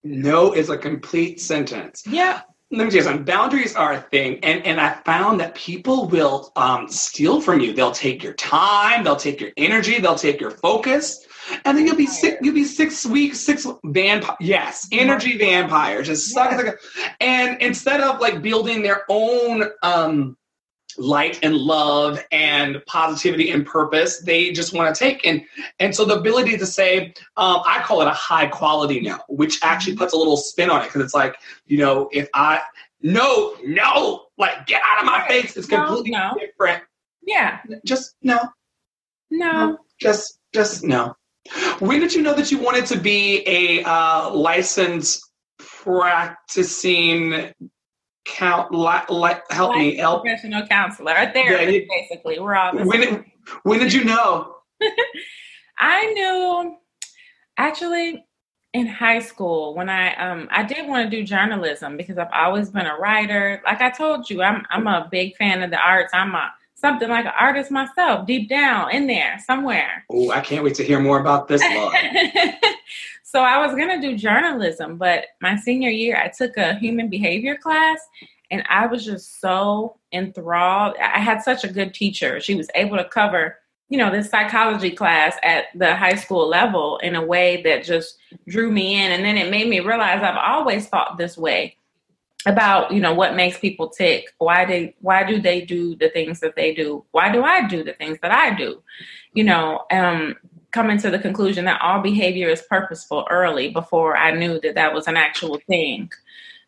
No 0.03 0.53
is 0.53 0.71
a 0.71 0.79
complete 0.79 1.41
sentence. 1.41 2.03
Yeah 2.07 2.41
let 2.73 2.85
me 2.85 2.91
tell 2.91 2.99
you 2.99 3.03
something. 3.03 3.25
Boundaries 3.25 3.77
are 3.77 3.93
a 3.93 4.01
thing, 4.01 4.39
and 4.43 4.65
and 4.65 4.81
I 4.81 4.95
found 5.05 5.39
that 5.41 5.55
people 5.55 6.09
will 6.09 6.53
um, 6.57 6.89
steal 6.89 7.41
from 7.41 7.61
you. 7.61 7.75
They'll 7.75 7.93
take 7.93 8.23
your 8.23 8.33
time, 8.33 9.05
they'll 9.05 9.17
take 9.17 9.41
your 9.41 9.51
energy, 9.59 10.01
they'll 10.01 10.15
take 10.15 10.41
your 10.41 10.53
focus, 10.53 11.27
and 11.67 11.77
then 11.77 11.87
you'll 11.87 11.97
be 11.97 12.07
sick. 12.07 12.39
You'll 12.41 12.55
be 12.55 12.65
six 12.65 13.05
weeks, 13.05 13.41
six 13.41 13.67
vampire. 13.85 14.37
Yes, 14.41 14.89
energy 14.91 15.37
vampire, 15.37 16.03
just 16.03 16.33
suck. 16.33 16.65
Yeah. 16.65 17.13
And 17.21 17.61
instead 17.61 18.01
of 18.01 18.21
like 18.21 18.41
building 18.41 18.83
their 18.83 19.03
own 19.11 19.65
um, 19.83 20.37
light 20.99 21.39
and 21.43 21.57
love 21.57 22.19
and 22.31 22.85
positivity 22.87 23.51
and 23.51 23.67
purpose 23.67 24.21
they 24.21 24.53
just 24.53 24.73
want 24.73 24.95
to 24.95 24.99
take. 24.99 25.27
And 25.27 25.43
and 25.79 25.95
so 25.95 26.05
the 26.05 26.19
ability 26.19 26.57
to 26.59 26.67
say 26.67 27.15
um, 27.37 27.63
i 27.67 27.81
call 27.83 28.03
it 28.03 28.07
a 28.07 28.11
high 28.11 28.47
quality 28.47 29.01
no 29.01 29.19
which 29.29 29.59
actually 29.63 29.97
puts 29.97 30.13
a 30.13 30.17
little 30.17 30.37
spin 30.37 30.71
on 30.71 30.83
it 30.83 30.85
because 30.85 31.03
it's 31.03 31.15
like 31.15 31.37
you 31.67 31.79
know 31.79 32.09
if 32.13 32.29
i 32.35 32.61
no 33.03 33.57
no 33.65 34.27
like 34.39 34.67
get 34.67 34.83
out 34.85 35.01
of 35.01 35.07
my 35.07 35.27
face 35.29 35.57
it's 35.57 35.67
completely 35.67 36.11
no, 36.11 36.33
no. 36.33 36.39
different. 36.39 36.83
Yeah. 37.23 37.61
Just 37.85 38.15
no. 38.23 38.39
no. 39.31 39.53
No. 39.53 39.79
Just 40.01 40.39
just 40.53 40.85
no. 40.85 41.15
When 41.79 42.01
did 42.01 42.15
you 42.15 42.23
know 42.23 42.35
that 42.35 42.51
you 42.51 42.59
wanted 42.59 42.87
to 42.87 42.99
be 42.99 43.43
a 43.47 43.85
uh, 43.85 44.31
licensed 44.31 45.29
practicing 45.59 47.53
count 48.25 48.73
like, 48.73 49.11
like 49.11 49.51
help 49.51 49.71
like 49.71 49.79
me 49.79 49.97
help. 49.97 50.23
professional 50.23 50.67
counselor 50.67 51.13
a 51.13 51.33
therapist 51.33 51.73
yeah, 51.73 51.81
basically. 51.89 52.39
We're 52.39 52.55
all 52.55 52.73
when 52.75 53.01
did, 53.01 53.25
when 53.65 53.81
did 53.81 53.93
you 53.93 54.05
know? 54.05 54.57
I 55.79 56.07
knew 56.13 56.77
actually 57.59 58.25
in 58.73 58.87
high 58.87 59.19
school 59.19 59.75
when 59.75 59.91
i 59.91 60.15
um 60.15 60.49
i 60.51 60.63
did 60.63 60.89
want 60.89 61.05
to 61.05 61.15
do 61.15 61.23
journalism 61.23 61.95
because 61.97 62.17
i've 62.17 62.33
always 62.33 62.71
been 62.71 62.87
a 62.87 62.97
writer. 62.97 63.61
Like 63.65 63.81
i 63.81 63.91
told 63.91 64.31
you 64.31 64.43
i'm 64.43 64.65
i'm 64.71 64.87
a 64.87 65.09
big 65.11 65.37
fan 65.37 65.63
of 65.63 65.71
the 65.71 65.79
arts. 65.79 66.13
I'm 66.15 66.35
a 66.35 66.53
something 66.75 67.09
like 67.09 67.27
an 67.27 67.33
artist 67.39 67.71
myself 67.71 68.27
deep 68.27 68.49
down 68.49 68.91
in 68.91 69.07
there 69.07 69.39
somewhere. 69.47 70.05
Oh 70.11 70.31
i 70.31 70.41
can't 70.41 70.65
wait 70.65 70.75
to 70.77 70.85
hear 70.85 71.01
more 71.01 71.21
about 71.21 71.49
this 71.49 71.63
So 73.33 73.41
I 73.41 73.65
was 73.65 73.75
going 73.75 73.89
to 73.89 74.07
do 74.07 74.15
journalism, 74.15 74.99
but 74.99 75.25
my 75.41 75.57
senior 75.57 75.89
year, 75.89 76.19
I 76.19 76.29
took 76.29 76.59
a 76.59 76.75
human 76.75 77.09
behavior 77.09 77.57
class 77.57 77.99
and 78.51 78.63
I 78.69 78.87
was 78.87 79.07
just 79.07 79.41
so 79.41 79.97
enthralled. 80.13 80.97
I 80.99 81.19
had 81.19 81.41
such 81.41 81.65
a 81.65 81.73
good 81.73 81.95
teacher. 81.95 82.41
She 82.41 82.55
was 82.55 82.69
able 82.75 82.99
to 82.99 83.09
cover, 83.09 83.57
you 83.89 83.97
know, 83.97 84.11
this 84.11 84.29
psychology 84.29 84.91
class 84.91 85.35
at 85.43 85.69
the 85.75 85.97
high 85.97 86.17
school 86.17 86.47
level 86.47 86.99
in 86.99 87.15
a 87.15 87.25
way 87.25 87.63
that 87.63 87.85
just 87.85 88.19
drew 88.49 88.71
me 88.71 89.03
in. 89.03 89.13
And 89.13 89.25
then 89.25 89.39
it 89.39 89.51
made 89.51 89.67
me 89.67 89.81
realize 89.81 90.23
I've 90.23 90.37
always 90.37 90.89
thought 90.89 91.17
this 91.17 91.39
way 91.39 91.79
about 92.45 92.93
you 92.93 93.01
know 93.01 93.15
what 93.15 93.37
makes 93.37 93.57
people 93.59 93.89
tick 93.89 94.35
why 94.39 94.65
they 94.65 94.97
why 95.01 95.23
do 95.23 95.41
they 95.41 95.61
do 95.61 95.95
the 95.95 96.09
things 96.09 96.41
that 96.41 96.57
they 96.57 96.75
do 96.75 97.05
why 97.13 97.31
do 97.31 97.45
i 97.45 97.69
do 97.69 97.85
the 97.85 97.93
things 97.93 98.19
that 98.21 98.33
i 98.33 98.53
do 98.53 98.83
you 99.33 99.45
know 99.45 99.85
um 99.93 100.35
coming 100.73 100.99
to 100.99 101.11
the 101.11 101.19
conclusion 101.19 101.65
that 101.67 101.81
all 101.83 102.01
behavior 102.01 102.49
is 102.49 102.63
purposeful 102.63 103.27
early 103.31 103.71
before 103.71 104.17
I 104.17 104.33
knew 104.33 104.61
that 104.61 104.75
that 104.75 104.93
was 104.93 105.07
an 105.07 105.17
actual 105.17 105.61
thing. 105.69 106.11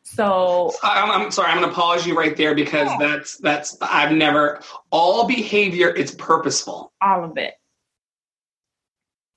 So 0.02 0.70
I'm, 0.82 1.10
I'm 1.10 1.30
sorry, 1.30 1.50
I'm 1.50 1.58
going 1.58 1.70
to 1.70 1.74
pause 1.74 2.06
you 2.06 2.16
right 2.16 2.36
there 2.36 2.54
because 2.54 2.88
yeah. 2.88 2.96
that's 3.00 3.38
that's 3.38 3.76
I've 3.80 4.12
never 4.12 4.60
all 4.90 5.26
behavior 5.26 5.88
is 5.88 6.14
purposeful. 6.14 6.92
All 7.00 7.24
of 7.24 7.38
it. 7.38 7.54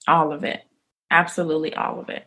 All 0.07 0.33
of 0.33 0.43
it. 0.43 0.61
Absolutely 1.09 1.73
all 1.73 1.99
of 2.01 2.09
it. 2.09 2.25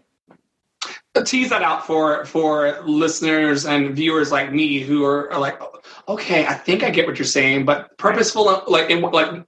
Tease 1.25 1.51
that 1.51 1.63
out 1.63 1.87
for 1.87 2.25
for 2.25 2.81
listeners 2.87 3.67
and 3.67 3.95
viewers 3.95 4.33
like 4.33 4.53
me 4.53 4.81
who 4.81 5.05
are, 5.05 5.31
are 5.33 5.41
like, 5.41 5.61
okay, 6.09 6.47
I 6.47 6.55
think 6.55 6.83
I 6.83 6.89
get 6.89 7.07
what 7.07 7.19
you're 7.19 7.27
saying, 7.27 7.67
but 7.67 7.97
purposeful, 7.99 8.63
like 8.69 8.89
in 8.89 9.03
like. 9.03 9.45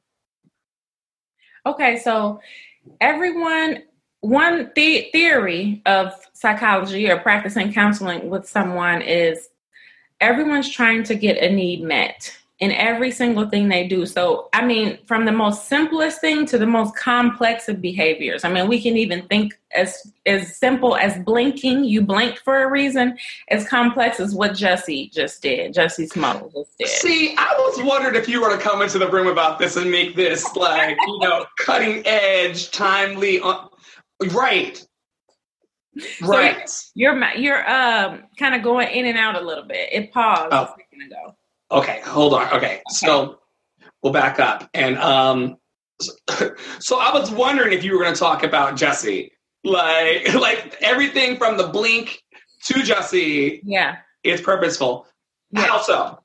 Okay, 1.65 1.99
so 1.99 2.41
everyone 3.01 3.83
one 4.21 4.71
the- 4.77 5.09
theory 5.13 5.83
of 5.87 6.13
psychology 6.33 7.11
or 7.11 7.19
practicing 7.19 7.73
counseling 7.73 8.31
with 8.31 8.49
someone 8.49 9.03
is 9.03 9.49
everyone's 10.21 10.71
trying 10.71 11.03
to 11.05 11.15
get 11.15 11.37
a 11.39 11.53
need 11.55 11.83
met 11.83 12.37
in 12.63 12.71
every 12.71 13.11
single 13.11 13.49
thing 13.49 13.69
they 13.69 13.89
do. 13.89 14.07
So, 14.07 14.49
I 14.53 14.65
mean, 14.65 14.97
from 15.09 15.25
the 15.25 15.33
most 15.33 15.67
simplest 15.67 16.21
thing 16.21 16.47
to 16.47 16.59
the 16.59 16.67
most 16.67 16.95
complex 16.95 17.69
of 17.69 17.83
behaviors. 17.83 18.45
I 18.45 18.53
mean, 18.53 18.69
we 18.69 18.81
can 18.81 18.97
even 18.97 19.27
think 19.27 19.59
as 19.75 20.13
as 20.27 20.57
simple 20.59 20.97
as 20.97 21.19
blinking. 21.25 21.83
You 21.83 22.03
blinked 22.03 22.39
for 22.39 22.63
a 22.63 22.71
reason. 22.71 23.19
As 23.49 23.67
complex 23.67 24.21
as 24.21 24.33
what 24.33 24.53
Jussie 24.53 25.13
just 25.13 25.43
did. 25.43 25.75
Jussie 25.75 26.09
Smollett 26.09 26.53
just 26.53 26.79
did. 26.79 26.87
See, 26.87 27.35
I 27.37 27.53
was 27.59 27.83
wondering 27.83 28.15
if 28.15 28.29
you 28.29 28.41
were 28.41 28.57
to 28.57 28.63
come 28.63 28.81
into 28.81 29.01
the 29.01 29.11
room 29.11 29.27
about 29.27 29.59
this 29.59 29.75
and 29.75 29.91
make 29.91 30.15
this 30.15 30.55
like 30.55 30.97
you 31.05 31.19
know 31.19 31.45
cutting 31.59 32.07
edge, 32.07 32.71
timely. 32.71 33.41
On, 33.41 33.71
right. 34.31 34.87
Right. 36.23 36.71
So 36.71 36.93
you're 36.95 37.19
you're, 37.19 37.35
you're 37.35 37.69
um 37.69 38.23
kind 38.39 38.55
of 38.55 38.63
going 38.63 38.87
in 38.87 39.07
and 39.07 39.19
out 39.19 39.35
a 39.35 39.45
little 39.45 39.65
bit. 39.65 39.89
It 39.93 40.13
paused 40.13 40.53
oh. 40.53 40.63
a 40.63 40.75
second 40.79 41.03
ago. 41.09 41.35
Okay, 41.73 42.01
hold 42.05 42.35
on. 42.35 42.47
Okay, 42.49 42.57
okay. 42.57 42.83
so 42.91 43.39
we'll 44.03 44.13
back 44.13 44.39
up. 44.39 44.69
And 44.75 44.99
um, 44.99 45.57
so, 46.01 46.13
so 46.81 46.99
I 47.01 47.13
was 47.13 47.31
wondering 47.31 47.73
if 47.73 47.83
you 47.83 47.93
were 47.97 48.03
going 48.03 48.15
to 48.15 48.21
talk 48.21 48.43
about 48.43 48.77
Jussie, 48.77 49.31
like 49.65 50.35
like 50.41 50.77
everything 50.83 51.37
from 51.37 51.57
the 51.57 51.69
blink 51.69 52.23
to 52.65 52.75
Jussie. 52.75 53.61
Yeah, 53.65 53.97
it's 54.23 54.43
purposeful. 54.43 55.07
Yeah. 55.51 55.63
How 55.63 55.83
so? 55.83 56.19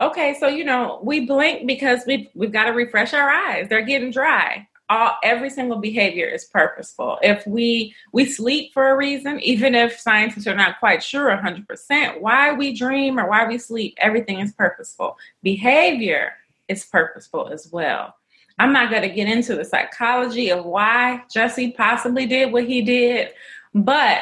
Okay, 0.00 0.34
so 0.40 0.48
you 0.48 0.64
know 0.64 1.00
we 1.02 1.26
blink 1.26 1.66
because 1.66 2.00
we 2.06 2.30
we've 2.34 2.52
got 2.52 2.64
to 2.64 2.70
refresh 2.70 3.12
our 3.12 3.28
eyes. 3.28 3.68
They're 3.68 3.84
getting 3.84 4.10
dry 4.10 4.66
all 4.90 5.12
every 5.22 5.48
single 5.48 5.78
behavior 5.78 6.26
is 6.26 6.44
purposeful. 6.44 7.18
If 7.22 7.46
we 7.46 7.94
we 8.12 8.26
sleep 8.26 8.74
for 8.74 8.90
a 8.90 8.96
reason, 8.96 9.40
even 9.40 9.74
if 9.74 9.98
scientists 9.98 10.48
are 10.48 10.56
not 10.56 10.80
quite 10.80 11.02
sure 11.02 11.30
100% 11.30 12.20
why 12.20 12.52
we 12.52 12.74
dream 12.74 13.18
or 13.18 13.28
why 13.28 13.46
we 13.46 13.56
sleep, 13.56 13.94
everything 13.98 14.40
is 14.40 14.52
purposeful. 14.52 15.16
Behavior 15.42 16.32
is 16.68 16.84
purposeful 16.84 17.48
as 17.48 17.70
well. 17.72 18.16
I'm 18.58 18.72
not 18.72 18.90
going 18.90 19.02
to 19.02 19.08
get 19.08 19.28
into 19.28 19.54
the 19.54 19.64
psychology 19.64 20.50
of 20.50 20.66
why 20.66 21.22
Jussie 21.34 21.74
possibly 21.74 22.26
did 22.26 22.52
what 22.52 22.64
he 22.64 22.82
did, 22.82 23.30
but 23.72 24.18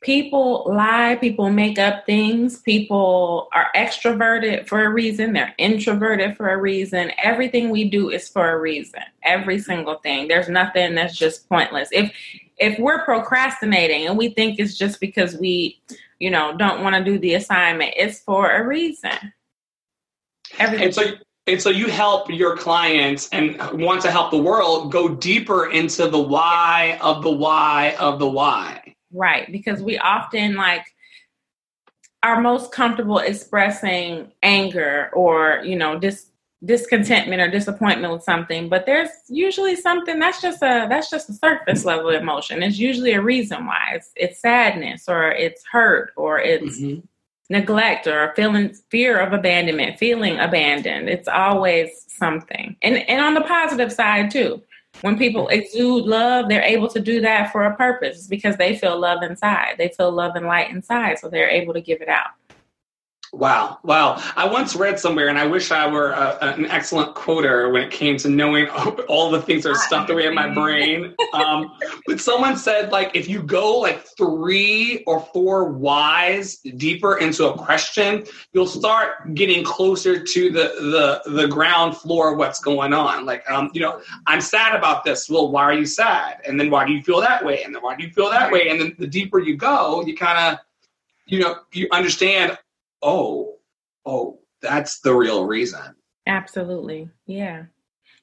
people 0.00 0.64
lie, 0.66 1.16
people 1.20 1.50
make 1.50 1.78
up 1.78 2.06
things, 2.06 2.58
people 2.60 3.48
are 3.52 3.68
extroverted 3.76 4.66
for 4.66 4.84
a 4.84 4.90
reason, 4.90 5.32
they're 5.32 5.54
introverted 5.58 6.36
for 6.36 6.50
a 6.50 6.56
reason. 6.56 7.12
Everything 7.22 7.70
we 7.70 7.88
do 7.88 8.10
is 8.10 8.28
for 8.28 8.50
a 8.50 8.58
reason. 8.58 9.02
Every 9.22 9.58
single 9.58 9.96
thing. 9.96 10.28
There's 10.28 10.48
nothing 10.48 10.94
that's 10.94 11.16
just 11.16 11.48
pointless. 11.48 11.88
If 11.92 12.12
if 12.58 12.78
we're 12.78 13.04
procrastinating 13.04 14.06
and 14.06 14.18
we 14.18 14.30
think 14.30 14.58
it's 14.58 14.76
just 14.76 15.00
because 15.00 15.34
we, 15.36 15.80
you 16.18 16.30
know, 16.30 16.54
don't 16.56 16.82
want 16.82 16.94
to 16.94 17.02
do 17.02 17.18
the 17.18 17.34
assignment, 17.34 17.94
it's 17.96 18.20
for 18.20 18.50
a 18.50 18.66
reason. 18.66 19.32
Everything. 20.58 20.86
And 20.86 20.94
so 20.94 21.04
and 21.46 21.60
so 21.60 21.70
you 21.70 21.88
help 21.88 22.30
your 22.30 22.56
clients 22.56 23.28
and 23.32 23.58
want 23.72 24.02
to 24.02 24.10
help 24.10 24.30
the 24.30 24.38
world 24.38 24.92
go 24.92 25.08
deeper 25.08 25.70
into 25.70 26.08
the 26.08 26.18
why 26.18 26.98
of 27.00 27.22
the 27.22 27.30
why 27.30 27.96
of 27.98 28.18
the 28.18 28.28
why. 28.28 28.94
Right, 29.12 29.50
because 29.50 29.82
we 29.82 29.98
often 29.98 30.54
like 30.54 30.86
are 32.22 32.40
most 32.40 32.70
comfortable 32.72 33.18
expressing 33.18 34.30
anger 34.42 35.10
or, 35.14 35.62
you 35.64 35.76
know, 35.76 35.98
dis- 35.98 36.30
discontentment 36.64 37.40
or 37.40 37.50
disappointment 37.50 38.12
with 38.12 38.22
something, 38.22 38.68
but 38.68 38.84
there's 38.84 39.08
usually 39.28 39.74
something 39.74 40.18
that's 40.18 40.42
just 40.42 40.62
a 40.62 40.86
that's 40.88 41.10
just 41.10 41.30
a 41.30 41.32
surface 41.32 41.84
level 41.84 42.10
emotion. 42.10 42.62
It's 42.62 42.78
usually 42.78 43.12
a 43.12 43.22
reason 43.22 43.66
why. 43.66 43.92
It's 43.94 44.10
it's 44.16 44.40
sadness 44.40 45.08
or 45.08 45.30
it's 45.30 45.64
hurt 45.70 46.12
or 46.16 46.38
it's 46.38 46.78
mm-hmm. 46.78 47.00
neglect 47.48 48.06
or 48.06 48.34
feeling 48.36 48.74
fear 48.90 49.18
of 49.18 49.32
abandonment, 49.32 49.98
feeling 49.98 50.38
abandoned. 50.38 51.08
It's 51.08 51.28
always 51.28 52.04
something. 52.08 52.76
And 52.82 52.98
and 53.08 53.22
on 53.22 53.34
the 53.34 53.42
positive 53.42 53.92
side 53.92 54.30
too. 54.30 54.62
When 55.02 55.16
people 55.16 55.48
exude 55.48 56.04
love, 56.04 56.48
they're 56.48 56.62
able 56.62 56.88
to 56.88 57.00
do 57.00 57.20
that 57.22 57.52
for 57.52 57.64
a 57.64 57.76
purpose 57.76 58.26
because 58.26 58.56
they 58.56 58.76
feel 58.76 58.98
love 58.98 59.22
inside. 59.22 59.76
They 59.78 59.88
feel 59.88 60.12
love 60.12 60.36
and 60.36 60.46
light 60.46 60.70
inside, 60.70 61.18
so 61.18 61.28
they're 61.28 61.48
able 61.48 61.72
to 61.72 61.80
give 61.80 62.02
it 62.02 62.08
out. 62.08 62.30
Wow, 63.32 63.78
wow. 63.84 64.20
I 64.34 64.44
once 64.48 64.74
read 64.74 64.98
somewhere, 64.98 65.28
and 65.28 65.38
I 65.38 65.46
wish 65.46 65.70
I 65.70 65.86
were 65.86 66.10
a, 66.10 66.36
an 66.42 66.66
excellent 66.66 67.14
quoter 67.14 67.70
when 67.70 67.82
it 67.82 67.92
came 67.92 68.16
to 68.18 68.28
knowing 68.28 68.66
all 69.08 69.30
the 69.30 69.40
things 69.40 69.62
that 69.62 69.70
are 69.70 69.74
stuffed 69.76 70.10
away 70.10 70.26
in 70.26 70.34
my 70.34 70.52
brain. 70.52 71.14
Um, 71.32 71.70
but 72.08 72.18
someone 72.18 72.56
said, 72.56 72.90
like, 72.90 73.14
if 73.14 73.28
you 73.28 73.40
go 73.40 73.78
like 73.78 74.04
three 74.16 75.04
or 75.06 75.20
four 75.20 75.70
whys 75.70 76.56
deeper 76.56 77.18
into 77.18 77.48
a 77.48 77.56
question, 77.56 78.24
you'll 78.52 78.66
start 78.66 79.32
getting 79.34 79.62
closer 79.62 80.20
to 80.20 80.50
the 80.50 81.22
the 81.24 81.30
the 81.30 81.46
ground 81.46 81.96
floor 81.96 82.32
of 82.32 82.38
what's 82.38 82.58
going 82.58 82.92
on. 82.92 83.26
Like, 83.26 83.48
um, 83.48 83.70
you 83.74 83.80
know, 83.80 84.00
I'm 84.26 84.40
sad 84.40 84.74
about 84.74 85.04
this. 85.04 85.30
Well, 85.30 85.52
why 85.52 85.62
are 85.62 85.72
you 85.72 85.86
sad? 85.86 86.38
And 86.44 86.58
then 86.58 86.68
why 86.68 86.84
do 86.84 86.92
you 86.92 87.02
feel 87.02 87.20
that 87.20 87.44
way? 87.44 87.62
And 87.62 87.72
then 87.72 87.80
why 87.80 87.94
do 87.94 88.02
you 88.02 88.10
feel 88.10 88.28
that 88.30 88.50
way? 88.50 88.70
And 88.70 88.80
then 88.80 88.96
the 88.98 89.06
deeper 89.06 89.38
you 89.38 89.56
go, 89.56 90.02
you 90.04 90.16
kind 90.16 90.52
of 90.52 90.58
you 91.26 91.38
know 91.38 91.58
you 91.72 91.86
understand 91.92 92.58
oh, 93.02 93.58
oh, 94.06 94.38
that's 94.62 95.00
the 95.00 95.14
real 95.14 95.46
reason. 95.46 95.94
Absolutely. 96.26 97.08
Yeah. 97.26 97.64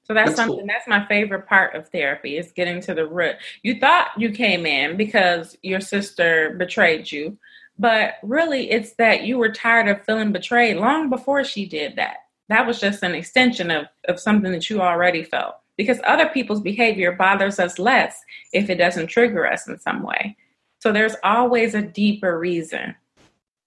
So 0.03 0.13
that's, 0.13 0.29
that's 0.29 0.38
something 0.38 0.60
cool. 0.60 0.67
that's 0.67 0.88
my 0.88 1.05
favorite 1.07 1.48
part 1.48 1.75
of 1.75 1.89
therapy 1.89 2.38
is 2.38 2.53
getting 2.53 2.79
to 2.81 2.93
the 2.93 3.05
root. 3.05 3.36
You 3.63 3.79
thought 3.79 4.12
you 4.17 4.31
came 4.31 4.65
in 4.65 4.96
because 4.96 5.57
your 5.63 5.81
sister 5.81 6.55
betrayed 6.57 7.12
you, 7.12 7.38
but 7.77 8.13
really 8.24 8.72
it's 8.72 8.93
that 8.93 9.24
you 9.24 9.38
were 9.38 9.51
tired 9.51 9.89
of 9.89 10.05
feeling 10.05 10.31
betrayed 10.31 10.77
long 10.77 11.10
before 11.10 11.43
she 11.43 11.65
did 11.65 11.98
that. 11.98 12.17
That 12.48 12.65
was 12.65 12.79
just 12.79 13.03
an 13.03 13.15
extension 13.15 13.69
of, 13.69 13.88
of 14.07 14.19
something 14.19 14.51
that 14.53 14.69
you 14.69 14.82
already 14.82 15.23
felt. 15.23 15.56
Because 15.75 15.99
other 16.06 16.30
people's 16.30 16.62
behavior 16.62 17.12
bothers 17.12 17.60
us 17.60 17.78
less 17.78 18.17
if 18.54 18.69
it 18.69 18.75
doesn't 18.75 19.08
trigger 19.08 19.45
us 19.45 19.67
in 19.67 19.78
some 19.78 20.01
way. 20.04 20.38
So 20.80 20.91
there's 20.91 21.15
always 21.23 21.75
a 21.75 21.82
deeper 21.82 22.39
reason. 22.39 22.95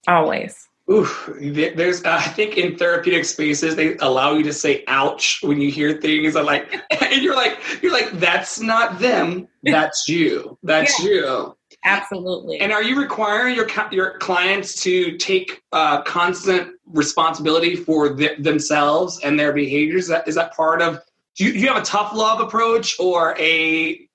Always. 0.07 0.67
Oof, 0.91 1.29
there's. 1.39 2.03
I 2.03 2.21
think 2.21 2.57
in 2.57 2.75
therapeutic 2.75 3.23
spaces 3.23 3.75
they 3.75 3.95
allow 3.97 4.33
you 4.33 4.43
to 4.43 4.51
say 4.51 4.83
"ouch" 4.87 5.39
when 5.41 5.61
you 5.61 5.71
hear 5.71 6.01
things. 6.01 6.35
I 6.35 6.41
like, 6.41 6.81
and 7.01 7.21
you're 7.21 7.35
like, 7.35 7.57
you're 7.81 7.93
like, 7.93 8.11
that's 8.13 8.59
not 8.59 8.99
them. 8.99 9.47
That's 9.63 10.05
you. 10.09 10.57
That's 10.63 11.01
yeah. 11.01 11.09
you. 11.09 11.57
Absolutely. 11.83 12.59
And 12.59 12.73
are 12.73 12.83
you 12.83 12.99
requiring 12.99 13.55
your 13.55 13.67
your 13.91 14.17
clients 14.17 14.83
to 14.83 15.17
take 15.17 15.63
uh, 15.71 16.01
constant 16.01 16.73
responsibility 16.85 17.75
for 17.75 18.13
th- 18.13 18.39
themselves 18.39 19.19
and 19.23 19.39
their 19.39 19.53
behaviors? 19.53 20.03
Is 20.03 20.09
that 20.09 20.27
is 20.27 20.35
that 20.35 20.53
part 20.55 20.81
of? 20.81 20.99
Do 21.37 21.45
you, 21.45 21.53
do 21.53 21.59
you 21.59 21.67
have 21.69 21.81
a 21.81 21.85
tough 21.85 22.13
love 22.13 22.41
approach 22.41 22.99
or 22.99 23.37
a 23.39 24.09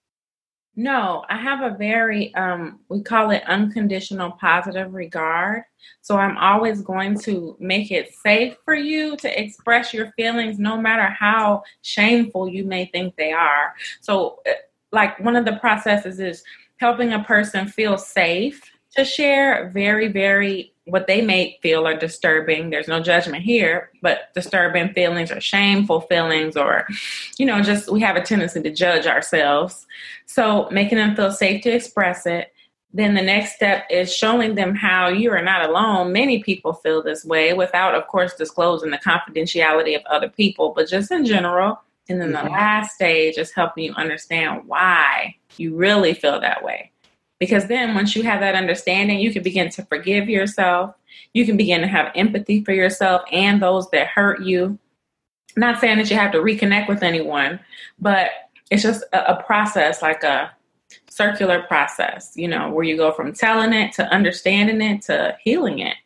no, 0.77 1.25
I 1.31 1.39
have 1.39 1.63
a 1.63 1.77
very, 1.77 2.35
um, 2.35 2.81
we 2.91 3.03
call 3.03 3.31
it 3.31 3.43
unconditional 3.47 4.33
positive 4.33 4.93
regard. 4.93 5.63
So 6.03 6.19
I'm 6.19 6.37
always 6.37 6.83
going 6.83 7.19
to 7.21 7.57
make 7.59 7.91
it 7.91 8.15
safe 8.15 8.57
for 8.65 8.75
you 8.75 9.17
to 9.17 9.41
express 9.41 9.95
your 9.95 10.13
feelings, 10.13 10.59
no 10.59 10.77
matter 10.79 11.07
how 11.07 11.63
shameful 11.81 12.49
you 12.49 12.65
may 12.65 12.87
think 12.87 13.17
they 13.17 13.33
are. 13.33 13.75
So, 14.03 14.41
uh, 14.47 14.53
like, 14.93 15.19
one 15.21 15.35
of 15.35 15.47
the 15.47 15.57
processes 15.57 16.21
is 16.21 16.45
helping 16.77 17.15
a 17.15 17.25
person 17.25 17.67
feel 17.67 17.97
safe 17.97 18.61
to 18.97 19.05
share 19.05 19.71
very, 19.73 20.09
very 20.09 20.75
what 20.87 21.07
they 21.07 21.21
may 21.21 21.59
feel 21.63 21.87
are 21.87 21.97
disturbing. 21.97 22.71
There's 22.71 22.89
no 22.89 23.01
judgment 23.01 23.43
here, 23.43 23.91
but 24.03 24.33
disturbing 24.35 24.93
feelings 24.95 25.31
or 25.31 25.41
shameful 25.41 26.03
feelings, 26.03 26.57
or, 26.57 26.87
you 27.39 27.47
know, 27.47 27.61
just 27.61 27.91
we 27.91 28.01
have 28.01 28.17
a 28.17 28.23
tendency 28.23 28.63
to 28.63 28.71
judge 28.71 29.07
ourselves. 29.07 29.87
So 30.27 30.69
making 30.71 30.99
them 30.99 31.17
feel 31.17 31.33
safe 31.33 31.63
to 31.63 31.71
express 31.71 32.27
it. 32.27 32.53
Then 32.95 33.15
the 33.15 33.23
next 33.23 33.57
step 33.57 33.85
is 33.91 34.15
showing 34.15 34.55
them 34.55 34.75
how 34.75 35.09
you 35.09 35.31
are 35.33 35.43
not 35.43 35.69
alone. 35.69 36.13
Many 36.13 36.43
people 36.43 36.73
feel 36.73 37.03
this 37.03 37.25
way 37.25 37.53
without, 37.53 37.95
of 37.95 38.07
course, 38.07 38.35
disclosing 38.35 38.91
the 38.91 38.99
confidentiality 38.99 39.97
of 39.97 40.07
other 40.07 40.31
people, 40.31 40.73
but 40.75 40.89
just 40.89 41.11
in 41.11 41.27
general. 41.27 41.81
And 42.09 42.21
then 42.21 42.33
mm-hmm. 42.33 42.47
the 42.47 42.53
last 42.53 42.95
stage 42.95 43.37
is 43.37 43.53
helping 43.53 43.85
you 43.85 43.93
understand 43.95 44.63
why 44.67 45.37
you 45.57 45.75
really 45.75 46.15
feel 46.15 46.41
that 46.41 46.63
way. 46.63 46.93
Because 47.39 47.67
then 47.67 47.95
once 47.95 48.17
you 48.17 48.23
have 48.23 48.41
that 48.41 48.55
understanding, 48.55 49.19
you 49.19 49.33
can 49.33 49.43
begin 49.43 49.69
to 49.71 49.83
forgive 49.85 50.29
yourself. 50.29 50.95
You 51.35 51.45
can 51.45 51.57
begin 51.57 51.83
to 51.83 51.87
have 51.87 52.13
empathy 52.15 52.65
for 52.65 52.73
yourself 52.73 53.23
and 53.31 53.61
those 53.61 53.91
that 53.91 54.09
hurt 54.09 54.43
you. 54.43 54.79
Not 55.57 55.81
saying 55.81 55.99
that 55.99 56.11
you 56.11 56.17
have 56.17 56.33
to 56.33 56.39
reconnect 56.39 56.89
with 56.89 57.03
anyone, 57.03 57.61
but 57.99 58.31
it's 58.71 58.83
just 58.83 59.05
a, 59.13 59.37
a 59.37 59.43
process, 59.43 60.03
like 60.03 60.23
a 60.23 60.51
circular 61.09 61.63
process, 61.63 62.33
you 62.37 62.49
know, 62.49 62.71
where 62.71 62.85
you 62.85 62.97
go 62.97 63.11
from 63.13 63.33
telling 63.33 63.73
it 63.73 63.93
to 63.95 64.07
understanding 64.09 64.81
it 64.83 65.03
to 65.03 65.37
healing 65.43 65.79
it. 65.81 65.97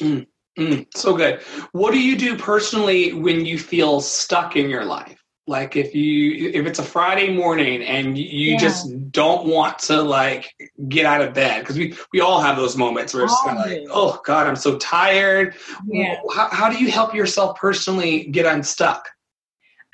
Mm, 0.00 0.26
mm, 0.58 0.86
so 0.94 1.16
good. 1.16 1.40
What 1.72 1.92
do 1.92 2.00
you 2.00 2.16
do 2.16 2.36
personally 2.36 3.12
when 3.12 3.44
you 3.44 3.58
feel 3.58 4.00
stuck 4.00 4.56
in 4.56 4.68
your 4.68 4.84
life? 4.84 5.22
Like 5.46 5.76
if 5.76 5.94
you 5.94 6.50
if 6.52 6.66
it's 6.66 6.78
a 6.78 6.82
friday 6.82 7.32
morning 7.32 7.82
and 7.82 8.18
you 8.18 8.52
yeah. 8.52 8.58
just 8.58 9.12
don't 9.12 9.46
want 9.46 9.78
to 9.78 10.02
like 10.02 10.54
get 10.88 11.06
out 11.06 11.22
of 11.22 11.32
bed 11.34 11.60
because 11.60 11.78
we 11.78 11.94
we 12.12 12.20
all 12.20 12.40
have 12.40 12.56
those 12.56 12.76
moments 12.76 13.14
where 13.14 13.24
it's 13.24 13.42
kind 13.44 13.58
of 13.58 13.66
like 13.66 13.86
oh 13.90 14.20
god 14.24 14.46
i'm 14.46 14.56
so 14.56 14.76
tired 14.78 15.54
yeah. 15.86 16.16
how, 16.34 16.48
how 16.50 16.68
do 16.68 16.82
you 16.82 16.90
help 16.90 17.14
yourself 17.14 17.56
personally 17.56 18.26
get 18.26 18.44
unstuck 18.44 19.10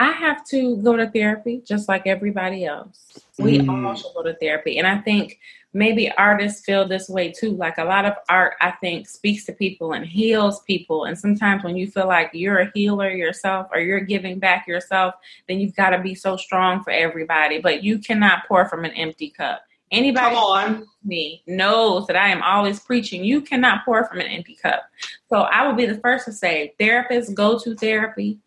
i 0.02 0.10
have 0.10 0.44
to 0.44 0.76
go 0.78 0.96
to 0.96 1.08
therapy 1.10 1.62
just 1.64 1.88
like 1.88 2.06
everybody 2.06 2.64
else 2.64 3.18
we 3.38 3.58
mm. 3.58 3.86
all 3.86 3.94
should 3.94 4.14
go 4.14 4.22
to 4.22 4.34
therapy 4.34 4.78
and 4.78 4.86
i 4.86 4.98
think 4.98 5.38
maybe 5.74 6.10
artists 6.12 6.64
feel 6.64 6.86
this 6.86 7.08
way 7.08 7.32
too. 7.32 7.52
Like 7.52 7.78
a 7.78 7.84
lot 7.84 8.04
of 8.04 8.14
art, 8.28 8.54
I 8.60 8.72
think, 8.72 9.08
speaks 9.08 9.44
to 9.46 9.52
people 9.52 9.92
and 9.92 10.04
heals 10.04 10.60
people. 10.60 11.04
And 11.04 11.18
sometimes 11.18 11.64
when 11.64 11.76
you 11.76 11.90
feel 11.90 12.06
like 12.06 12.30
you're 12.32 12.58
a 12.58 12.70
healer 12.74 13.10
yourself 13.10 13.68
or 13.72 13.80
you're 13.80 14.00
giving 14.00 14.38
back 14.38 14.66
yourself, 14.66 15.14
then 15.48 15.60
you've 15.60 15.76
got 15.76 15.90
to 15.90 16.00
be 16.00 16.14
so 16.14 16.36
strong 16.36 16.82
for 16.82 16.90
everybody. 16.90 17.60
But 17.60 17.82
you 17.82 17.98
cannot 17.98 18.46
pour 18.46 18.68
from 18.68 18.84
an 18.84 18.92
empty 18.92 19.30
cup. 19.30 19.62
Anybody 19.90 20.36
on. 20.36 20.86
me 21.04 21.42
knows 21.46 22.06
that 22.06 22.16
I 22.16 22.28
am 22.28 22.42
always 22.42 22.80
preaching. 22.80 23.24
You 23.24 23.42
cannot 23.42 23.84
pour 23.84 24.06
from 24.06 24.20
an 24.20 24.26
empty 24.26 24.54
cup. 24.54 24.84
So 25.28 25.42
I 25.42 25.66
will 25.66 25.74
be 25.74 25.84
the 25.84 25.98
first 25.98 26.24
to 26.24 26.32
say, 26.32 26.72
therapists 26.80 27.34
go 27.34 27.58
to 27.58 27.74
therapy, 27.74 28.38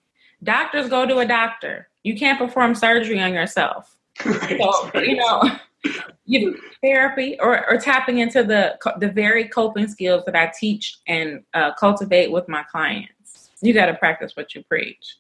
doctors 0.44 0.90
go 0.90 1.06
to 1.06 1.20
a 1.20 1.26
doctor. 1.26 1.90
You 2.04 2.16
can't 2.16 2.38
perform 2.38 2.76
surgery 2.76 3.22
on 3.22 3.34
yourself. 3.34 3.98
Right. 4.24 4.60
So, 4.60 5.00
you 5.02 5.16
know, 5.16 5.44
you 6.26 6.58
therapy 6.82 7.38
or, 7.40 7.70
or 7.70 7.78
tapping 7.78 8.20
into 8.20 8.44
the 8.44 8.78
the 9.00 9.10
very 9.10 9.48
coping 9.48 9.88
skills 9.88 10.24
that 10.26 10.36
I 10.36 10.52
teach 10.58 10.98
and 11.08 11.44
uh, 11.54 11.74
cultivate 11.74 12.32
with 12.32 12.48
my 12.48 12.64
clients. 12.64 13.50
You 13.62 13.74
got 13.74 13.88
to 13.88 13.94
practice 13.96 14.36
what 14.36 14.56
you 14.56 14.64
preach. 14.64 15.18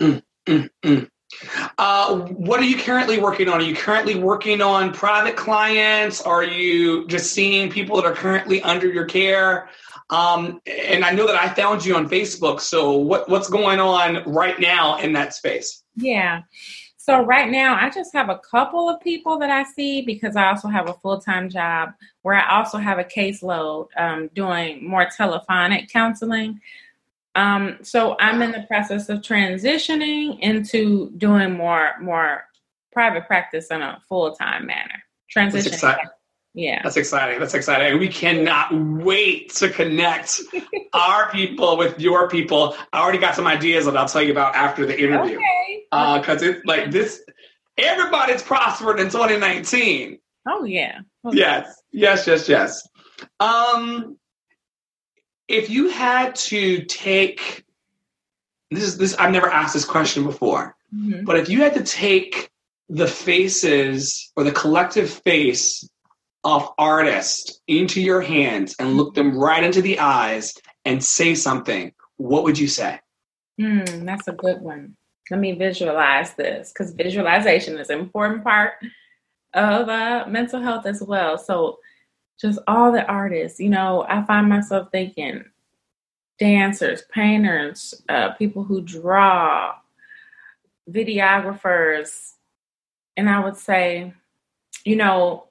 Mm, 0.00 0.22
mm, 0.46 0.70
mm. 0.82 1.08
Uh, 1.78 2.16
what 2.16 2.60
are 2.60 2.64
you 2.64 2.76
currently 2.76 3.20
working 3.20 3.48
on? 3.48 3.60
Are 3.60 3.64
you 3.64 3.74
currently 3.74 4.16
working 4.16 4.60
on 4.60 4.92
private 4.92 5.36
clients? 5.36 6.20
Are 6.22 6.42
you 6.42 7.06
just 7.06 7.32
seeing 7.32 7.70
people 7.70 7.96
that 7.96 8.04
are 8.04 8.14
currently 8.14 8.60
under 8.62 8.88
your 8.88 9.04
care? 9.04 9.68
Um, 10.10 10.60
and 10.66 11.04
I 11.04 11.12
know 11.12 11.26
that 11.26 11.36
I 11.36 11.48
found 11.48 11.84
you 11.84 11.94
on 11.94 12.08
Facebook. 12.08 12.60
So 12.60 12.92
what, 12.96 13.28
what's 13.28 13.48
going 13.48 13.78
on 13.78 14.24
right 14.30 14.58
now 14.58 14.98
in 14.98 15.12
that 15.12 15.34
space? 15.34 15.84
Yeah. 15.96 16.42
So 16.96 17.24
right 17.24 17.50
now, 17.50 17.76
I 17.76 17.90
just 17.90 18.12
have 18.12 18.28
a 18.28 18.38
couple 18.38 18.88
of 18.88 19.00
people 19.00 19.38
that 19.38 19.50
I 19.50 19.62
see 19.62 20.02
because 20.02 20.36
I 20.36 20.48
also 20.48 20.68
have 20.68 20.88
a 20.88 20.94
full 20.94 21.20
time 21.20 21.48
job 21.48 21.90
where 22.22 22.34
I 22.34 22.58
also 22.58 22.78
have 22.78 22.98
a 22.98 23.04
caseload 23.04 23.88
um, 23.96 24.28
doing 24.34 24.86
more 24.86 25.08
telephonic 25.16 25.88
counseling. 25.88 26.60
Um, 27.34 27.78
so 27.82 28.16
I'm 28.20 28.42
in 28.42 28.52
the 28.52 28.64
process 28.68 29.08
of 29.08 29.20
transitioning 29.20 30.38
into 30.40 31.10
doing 31.16 31.52
more 31.54 31.92
more 32.00 32.44
private 32.92 33.26
practice 33.26 33.68
in 33.70 33.82
a 33.82 34.00
full 34.08 34.32
time 34.32 34.66
manner. 34.66 35.02
Transition. 35.30 35.72
Yeah. 36.54 36.82
That's 36.82 36.96
exciting. 36.96 37.38
That's 37.38 37.54
exciting. 37.54 37.98
We 37.98 38.08
cannot 38.08 38.68
wait 38.72 39.54
to 39.54 39.68
connect 39.68 40.40
our 40.92 41.30
people 41.30 41.76
with 41.76 42.00
your 42.00 42.28
people. 42.28 42.76
I 42.92 43.00
already 43.00 43.18
got 43.18 43.34
some 43.34 43.46
ideas 43.46 43.84
that 43.84 43.96
I'll 43.96 44.08
tell 44.08 44.22
you 44.22 44.32
about 44.32 44.54
after 44.54 44.84
the 44.84 44.98
interview. 44.98 45.36
Okay. 45.36 45.84
Because 45.90 46.42
uh, 46.42 46.46
it's 46.46 46.64
like 46.64 46.90
this, 46.90 47.22
everybody's 47.78 48.42
prospered 48.42 48.98
in 48.98 49.06
2019. 49.06 50.18
Oh, 50.48 50.64
yeah. 50.64 51.00
Okay. 51.24 51.36
Yes, 51.36 51.82
yes, 51.92 52.26
yes, 52.26 52.48
yes. 52.48 52.88
Um, 53.38 54.16
if 55.48 55.68
you 55.70 55.90
had 55.90 56.34
to 56.36 56.84
take 56.84 57.64
this 58.70 58.84
is 58.84 58.98
this, 58.98 59.14
I've 59.16 59.32
never 59.32 59.48
asked 59.48 59.74
this 59.74 59.84
question 59.84 60.22
before, 60.24 60.76
mm-hmm. 60.94 61.24
but 61.24 61.36
if 61.36 61.48
you 61.48 61.60
had 61.60 61.74
to 61.74 61.82
take 61.82 62.50
the 62.88 63.06
faces 63.06 64.32
or 64.36 64.44
the 64.44 64.52
collective 64.52 65.10
face 65.10 65.88
of 66.44 66.68
artists 66.78 67.60
into 67.68 68.00
your 68.00 68.20
hands 68.20 68.74
and 68.78 68.96
look 68.96 69.14
them 69.14 69.38
right 69.38 69.62
into 69.62 69.82
the 69.82 69.98
eyes 69.98 70.54
and 70.84 71.02
say 71.02 71.34
something, 71.34 71.92
what 72.16 72.44
would 72.44 72.58
you 72.58 72.68
say? 72.68 72.98
Hmm, 73.58 74.04
that's 74.04 74.28
a 74.28 74.32
good 74.32 74.60
one. 74.60 74.96
Let 75.30 75.40
me 75.40 75.52
visualize 75.52 76.34
this 76.34 76.72
because 76.72 76.92
visualization 76.92 77.78
is 77.78 77.90
an 77.90 77.98
important 77.98 78.42
part 78.42 78.74
of 79.54 79.88
uh, 79.88 80.24
mental 80.28 80.60
health 80.60 80.86
as 80.86 81.02
well. 81.02 81.38
So, 81.38 81.78
just 82.40 82.58
all 82.66 82.90
the 82.90 83.04
artists, 83.04 83.60
you 83.60 83.68
know, 83.68 84.06
I 84.08 84.24
find 84.24 84.48
myself 84.48 84.88
thinking 84.90 85.44
dancers, 86.38 87.02
painters, 87.12 88.02
uh, 88.08 88.30
people 88.32 88.64
who 88.64 88.80
draw, 88.80 89.74
videographers, 90.90 92.32
and 93.16 93.28
I 93.28 93.40
would 93.40 93.58
say, 93.58 94.14
you 94.84 94.96
know, 94.96 95.49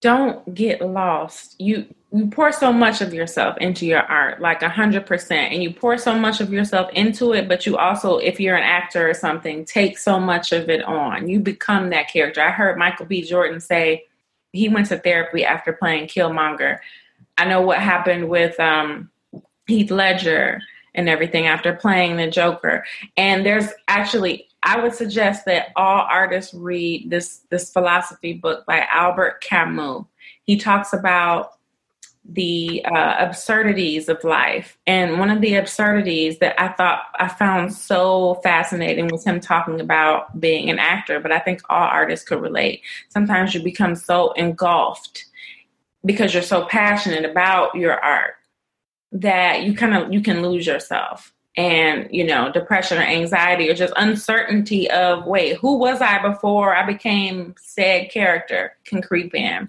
don't 0.00 0.54
get 0.54 0.80
lost. 0.80 1.60
You 1.60 1.86
you 2.12 2.26
pour 2.26 2.50
so 2.50 2.72
much 2.72 3.00
of 3.00 3.14
yourself 3.14 3.56
into 3.58 3.86
your 3.86 4.00
art, 4.00 4.40
like 4.40 4.62
a 4.62 4.68
hundred 4.68 5.06
percent, 5.06 5.52
and 5.52 5.62
you 5.62 5.72
pour 5.72 5.96
so 5.96 6.18
much 6.18 6.40
of 6.40 6.52
yourself 6.52 6.90
into 6.92 7.32
it. 7.32 7.48
But 7.48 7.66
you 7.66 7.76
also, 7.76 8.18
if 8.18 8.40
you're 8.40 8.56
an 8.56 8.64
actor 8.64 9.08
or 9.08 9.14
something, 9.14 9.64
take 9.64 9.96
so 9.96 10.18
much 10.18 10.52
of 10.52 10.68
it 10.68 10.82
on. 10.82 11.28
You 11.28 11.38
become 11.38 11.90
that 11.90 12.10
character. 12.12 12.42
I 12.42 12.50
heard 12.50 12.78
Michael 12.78 13.06
B. 13.06 13.22
Jordan 13.22 13.60
say 13.60 14.06
he 14.52 14.68
went 14.68 14.88
to 14.88 14.98
therapy 14.98 15.44
after 15.44 15.72
playing 15.72 16.08
Killmonger. 16.08 16.80
I 17.38 17.44
know 17.44 17.60
what 17.60 17.78
happened 17.78 18.28
with 18.28 18.58
um, 18.58 19.10
Heath 19.66 19.90
Ledger 19.90 20.60
and 20.94 21.08
everything 21.08 21.46
after 21.46 21.72
playing 21.74 22.16
the 22.16 22.28
Joker. 22.28 22.84
And 23.16 23.46
there's 23.46 23.68
actually 23.86 24.48
I 24.62 24.80
would 24.80 24.94
suggest 24.94 25.46
that 25.46 25.68
all 25.76 26.06
artists 26.08 26.52
read 26.52 27.08
this 27.10 27.40
this 27.50 27.72
philosophy 27.72 28.34
book 28.34 28.66
by 28.66 28.86
Albert 28.92 29.40
Camus. 29.40 30.04
He 30.42 30.56
talks 30.56 30.92
about 30.92 31.52
the 32.32 32.84
uh, 32.84 33.16
absurdities 33.18 34.08
of 34.10 34.22
life, 34.22 34.76
and 34.86 35.18
one 35.18 35.30
of 35.30 35.40
the 35.40 35.54
absurdities 35.54 36.38
that 36.40 36.60
I 36.60 36.68
thought 36.68 37.04
I 37.18 37.28
found 37.28 37.72
so 37.72 38.34
fascinating 38.42 39.08
was 39.08 39.24
him 39.24 39.40
talking 39.40 39.80
about 39.80 40.38
being 40.38 40.68
an 40.68 40.78
actor. 40.78 41.20
But 41.20 41.32
I 41.32 41.38
think 41.38 41.62
all 41.70 41.88
artists 41.88 42.28
could 42.28 42.42
relate. 42.42 42.82
Sometimes 43.08 43.54
you 43.54 43.62
become 43.62 43.96
so 43.96 44.32
engulfed 44.32 45.24
because 46.04 46.34
you're 46.34 46.42
so 46.42 46.66
passionate 46.66 47.24
about 47.24 47.74
your 47.74 47.98
art 47.98 48.34
that 49.12 49.62
you 49.62 49.74
kind 49.74 49.94
of 49.96 50.12
you 50.12 50.20
can 50.20 50.42
lose 50.42 50.66
yourself 50.66 51.32
and 51.56 52.08
you 52.10 52.24
know 52.24 52.50
depression 52.52 52.98
or 52.98 53.02
anxiety 53.02 53.68
or 53.68 53.74
just 53.74 53.92
uncertainty 53.96 54.88
of 54.90 55.26
wait 55.26 55.56
who 55.56 55.78
was 55.78 56.00
i 56.00 56.22
before 56.22 56.76
i 56.76 56.86
became 56.86 57.54
said 57.58 58.10
character 58.10 58.76
can 58.84 59.00
creep 59.00 59.34
in. 59.34 59.68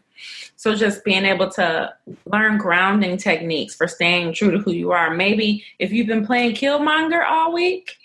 So 0.56 0.76
just 0.76 1.04
being 1.04 1.26
able 1.26 1.50
to 1.52 1.94
learn 2.26 2.58
grounding 2.58 3.18
techniques 3.18 3.74
for 3.74 3.88
staying 3.88 4.34
true 4.34 4.52
to 4.52 4.60
who 4.60 4.72
you 4.72 4.92
are. 4.92 5.14
Maybe 5.14 5.64
if 5.80 5.92
you've 5.92 6.08
been 6.08 6.26
playing 6.26 6.56
killmonger 6.56 7.26
all 7.26 7.54
week 7.54 7.98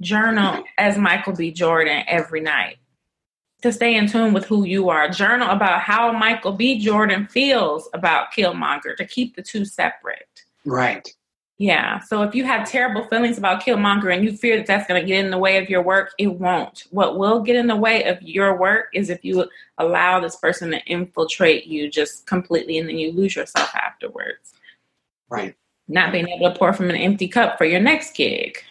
journal 0.00 0.62
as 0.78 0.96
michael 0.96 1.34
b. 1.34 1.50
Jordan 1.50 2.04
every 2.06 2.40
night 2.40 2.76
to 3.62 3.72
stay 3.72 3.96
in 3.96 4.06
tune 4.06 4.32
with 4.32 4.46
who 4.46 4.64
you 4.64 4.88
are. 4.90 5.08
Journal 5.08 5.50
about 5.50 5.80
how 5.80 6.12
michael 6.12 6.52
b. 6.52 6.78
Jordan 6.78 7.26
feels 7.26 7.88
about 7.92 8.32
killmonger 8.32 8.96
to 8.96 9.04
keep 9.04 9.34
the 9.34 9.42
two 9.42 9.64
separate. 9.64 10.44
Right 10.64 11.12
yeah. 11.58 11.98
So 11.98 12.22
if 12.22 12.36
you 12.36 12.44
have 12.44 12.70
terrible 12.70 13.04
feelings 13.04 13.36
about 13.36 13.62
Killmonger 13.62 14.14
and 14.14 14.24
you 14.24 14.32
fear 14.36 14.56
that 14.56 14.66
that's 14.66 14.86
going 14.86 15.02
to 15.02 15.06
get 15.06 15.24
in 15.24 15.30
the 15.32 15.38
way 15.38 15.58
of 15.58 15.68
your 15.68 15.82
work, 15.82 16.12
it 16.16 16.28
won't. 16.28 16.84
What 16.90 17.18
will 17.18 17.40
get 17.40 17.56
in 17.56 17.66
the 17.66 17.76
way 17.76 18.04
of 18.04 18.22
your 18.22 18.56
work 18.56 18.90
is 18.94 19.10
if 19.10 19.24
you 19.24 19.44
allow 19.76 20.20
this 20.20 20.36
person 20.36 20.70
to 20.70 20.78
infiltrate 20.84 21.66
you 21.66 21.90
just 21.90 22.26
completely 22.26 22.78
and 22.78 22.88
then 22.88 22.96
you 22.96 23.10
lose 23.10 23.34
yourself 23.34 23.74
afterwards. 23.74 24.54
Right. 25.28 25.56
Not 25.88 26.12
being 26.12 26.28
able 26.28 26.52
to 26.52 26.56
pour 26.56 26.72
from 26.72 26.90
an 26.90 26.96
empty 26.96 27.26
cup 27.26 27.58
for 27.58 27.64
your 27.64 27.80
next 27.80 28.14
gig. 28.14 28.62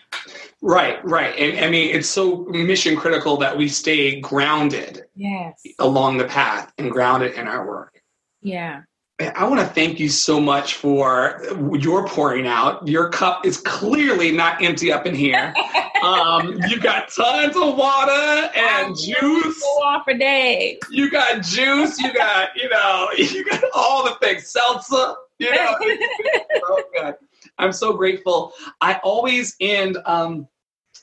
Right, 0.62 1.04
right. 1.04 1.38
And 1.38 1.66
I 1.66 1.70
mean, 1.70 1.94
it's 1.94 2.08
so 2.08 2.46
mission 2.46 2.96
critical 2.96 3.36
that 3.38 3.58
we 3.58 3.68
stay 3.68 4.22
grounded 4.22 5.04
yes. 5.14 5.62
along 5.80 6.18
the 6.18 6.26
path 6.26 6.72
and 6.78 6.90
grounded 6.90 7.34
in 7.34 7.48
our 7.48 7.68
work. 7.68 8.02
Yeah. 8.42 8.84
I 9.20 9.48
want 9.48 9.60
to 9.62 9.66
thank 9.66 10.00
you 10.00 10.10
so 10.10 10.40
much 10.40 10.76
for 10.76 11.42
your 11.80 12.08
pouring 12.08 12.46
out. 12.46 12.88
Your 12.88 13.10
cup 13.10 13.48
is 13.48 13.58
clearly 13.58 14.32
not 14.32 14.62
empty 14.62 14.92
up 14.92 15.06
in 15.06 15.16
here. 15.16 15.54
Um, 15.98 16.60
you 16.70 16.80
got 16.80 17.10
tons 17.10 17.56
of 17.56 17.76
water 17.76 18.52
and 18.56 18.96
juice. 18.96 19.60
Go 19.60 19.82
off 19.84 20.04
for 20.04 20.14
days. 20.14 20.78
You 20.92 21.10
got 21.10 21.42
juice. 21.42 22.00
You 22.00 22.14
got 22.14 22.50
you 22.56 22.70
know 22.70 23.08
you 23.18 23.44
got 23.44 23.64
all 23.74 24.06
the 24.06 24.16
things. 24.22 24.48
Seltzer. 24.48 25.16
You 25.40 25.56
know, 25.56 25.76
so 26.68 26.84
good. 26.94 27.16
I'm 27.58 27.74
so 27.74 27.94
grateful. 27.94 28.54
I 28.80 29.00
always 29.04 29.56
end 29.60 29.98
um, 30.06 30.48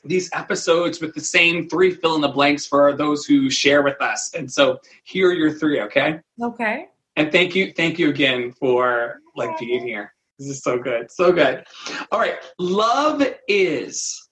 these 0.05 0.31
episodes 0.33 1.01
with 1.01 1.13
the 1.13 1.21
same 1.21 1.69
three 1.69 1.93
fill 1.93 2.15
in 2.15 2.21
the 2.21 2.29
blanks 2.29 2.65
for 2.65 2.95
those 2.95 3.25
who 3.25 3.51
share 3.51 3.83
with 3.83 4.01
us. 4.01 4.33
And 4.35 4.51
so 4.51 4.79
here 5.03 5.31
are 5.31 5.35
your 5.35 5.53
three. 5.53 5.81
Okay. 5.81 6.21
Okay. 6.41 6.87
And 7.17 7.31
thank 7.31 7.55
you, 7.55 7.73
thank 7.73 7.99
you 7.99 8.11
again 8.11 8.53
for 8.53 9.21
like 9.37 9.59
being 9.59 9.87
here. 9.87 10.13
This 10.39 10.49
is 10.49 10.63
so 10.63 10.79
good, 10.79 11.11
so 11.11 11.33
good. 11.33 11.65
All 12.11 12.19
right, 12.19 12.37
love 12.59 13.23
is. 13.47 14.29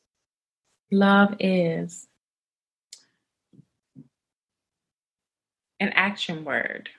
Love 0.90 1.35
is 1.38 2.09
an 5.81 5.90
action 5.95 6.45
word. 6.45 6.90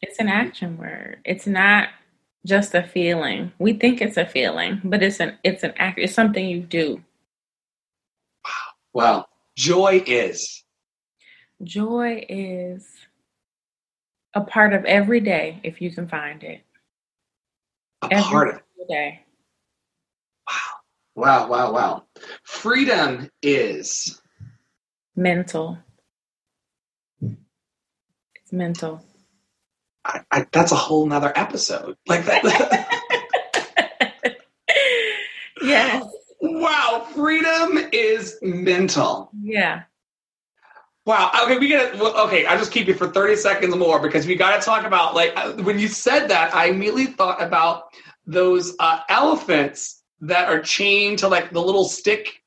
It's 0.00 0.18
an 0.18 0.28
action 0.28 0.78
word. 0.78 1.18
It's 1.24 1.46
not 1.46 1.88
just 2.46 2.74
a 2.74 2.82
feeling. 2.82 3.52
We 3.58 3.74
think 3.74 4.00
it's 4.00 4.16
a 4.16 4.26
feeling, 4.26 4.80
but 4.84 5.02
it's 5.02 5.20
an 5.20 5.38
it's 5.44 5.62
an 5.62 5.72
act. 5.76 5.98
It's 5.98 6.14
something 6.14 6.48
you 6.48 6.60
do. 6.60 7.02
Wow. 8.44 8.52
Wow. 8.92 9.26
Joy 9.56 10.02
is. 10.06 10.64
Joy 11.62 12.24
is 12.28 12.88
a 14.34 14.40
part 14.40 14.72
of 14.72 14.84
every 14.84 15.20
day 15.20 15.60
if 15.62 15.80
you 15.80 15.90
can 15.90 16.08
find 16.08 16.42
it. 16.42 16.62
A 18.02 18.08
every 18.10 18.22
part 18.22 18.48
of 18.48 18.60
day. 18.88 19.24
Wow. 20.48 20.56
Wow, 21.14 21.48
wow, 21.48 21.72
wow. 21.72 22.04
Freedom 22.42 23.28
is 23.42 24.20
mental. 25.14 25.78
It's 27.20 28.52
mental. 28.52 29.04
I, 30.04 30.20
I, 30.30 30.46
that's 30.50 30.72
a 30.72 30.76
whole 30.76 31.06
nother 31.06 31.32
episode. 31.36 31.96
Like 32.06 32.24
that. 32.24 32.42
yes. 35.62 36.04
Wow, 36.44 37.06
freedom 37.14 37.78
is 37.92 38.36
mental. 38.42 39.30
Yeah. 39.40 39.82
Wow. 41.04 41.32
Okay, 41.44 41.58
we 41.58 41.68
gotta. 41.68 42.00
Okay, 42.22 42.46
I'll 42.46 42.58
just 42.58 42.70
keep 42.70 42.86
you 42.86 42.94
for 42.94 43.08
thirty 43.08 43.34
seconds 43.34 43.74
more 43.76 44.00
because 44.00 44.26
we 44.26 44.36
got 44.36 44.56
to 44.58 44.64
talk 44.64 44.84
about 44.86 45.14
like 45.14 45.32
uh, 45.36 45.52
when 45.54 45.78
you 45.78 45.88
said 45.88 46.28
that, 46.28 46.54
I 46.54 46.66
immediately 46.66 47.06
thought 47.06 47.42
about 47.42 47.84
those 48.24 48.76
uh, 48.78 49.00
elephants 49.08 50.02
that 50.20 50.48
are 50.48 50.60
chained 50.60 51.18
to 51.20 51.28
like 51.28 51.50
the 51.50 51.60
little 51.60 51.84
stick, 51.84 52.40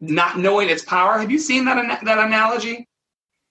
not 0.00 0.38
knowing 0.38 0.70
its 0.70 0.84
power. 0.84 1.18
Have 1.18 1.30
you 1.30 1.40
seen 1.40 1.64
that 1.64 2.00
that 2.04 2.18
analogy? 2.18 2.87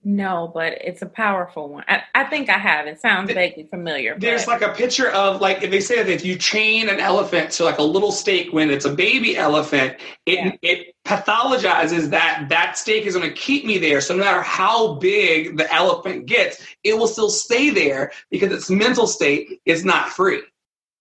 No, 0.04 0.52
but 0.54 0.74
it's 0.82 1.02
a 1.02 1.06
powerful 1.08 1.70
one. 1.70 1.84
I, 1.88 2.02
I 2.16 2.24
think 2.26 2.50
I 2.50 2.58
have. 2.58 2.88
It 2.88 3.02
sounds 3.02 3.32
vaguely 3.32 3.66
familiar. 3.66 4.16
There's 4.18 4.46
but. 4.46 4.62
like 4.62 4.72
a 4.72 4.74
picture 4.74 5.10
of 5.10 5.42
like 5.42 5.64
if 5.64 5.72
they 5.72 5.82
say 5.82 5.98
that 5.98 6.10
if 6.10 6.24
you 6.24 6.38
chain 6.38 6.88
an 6.88 7.00
elephant 7.00 7.52
to 7.54 7.66
like 7.66 7.80
a 7.80 7.84
little 7.84 8.12
stake 8.12 8.54
when 8.54 8.70
it's 8.70 8.86
a 8.86 8.94
baby 8.94 9.36
elephant, 9.36 9.98
it 10.26 10.36
Yeah. 10.36 10.52
it 10.62 10.96
pathologizes 11.04 12.10
that 12.12 12.46
that 12.50 12.78
stake 12.78 13.06
is 13.06 13.16
going 13.16 13.28
to 13.28 13.36
keep 13.36 13.66
me 13.66 13.80
there. 13.80 14.00
So 14.00 14.16
no 14.16 14.24
matter 14.24 14.42
how 14.42 14.94
big 14.96 15.58
the 15.58 15.74
elephant 15.74 16.26
gets, 16.26 16.66
it 16.84 16.98
will 16.98 17.08
still 17.08 17.30
stay 17.30 17.70
there 17.72 18.12
because 18.30 18.52
its 18.54 18.70
mental 18.70 19.08
state 19.08 19.60
is 19.66 19.84
not 19.84 20.10
free. 20.10 20.42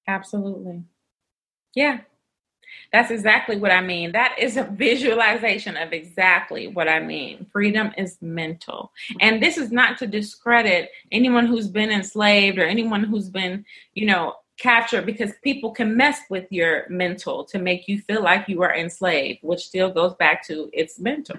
Absolutely. 0.08 0.82
Yeah. 1.74 2.00
That's 2.92 3.10
exactly 3.10 3.56
what 3.56 3.72
I 3.72 3.80
mean. 3.80 4.12
That 4.12 4.36
is 4.38 4.56
a 4.56 4.64
visualization 4.64 5.76
of 5.76 5.92
exactly 5.92 6.68
what 6.68 6.88
I 6.88 7.00
mean. 7.00 7.46
Freedom 7.52 7.92
is 7.96 8.16
mental. 8.20 8.92
And 9.20 9.42
this 9.42 9.58
is 9.58 9.72
not 9.72 9.98
to 9.98 10.06
discredit 10.06 10.90
anyone 11.12 11.46
who's 11.46 11.68
been 11.68 11.90
enslaved 11.90 12.58
or 12.58 12.64
anyone 12.64 13.04
who's 13.04 13.28
been, 13.28 13.64
you 13.94 14.06
know, 14.06 14.34
captured 14.58 15.04
because 15.04 15.32
people 15.42 15.70
can 15.70 15.96
mess 15.96 16.20
with 16.30 16.46
your 16.50 16.86
mental 16.88 17.44
to 17.44 17.58
make 17.58 17.88
you 17.88 18.00
feel 18.00 18.22
like 18.22 18.48
you 18.48 18.62
are 18.62 18.74
enslaved, 18.74 19.40
which 19.42 19.66
still 19.66 19.90
goes 19.90 20.14
back 20.14 20.46
to 20.46 20.70
it's 20.72 20.98
mental. 20.98 21.36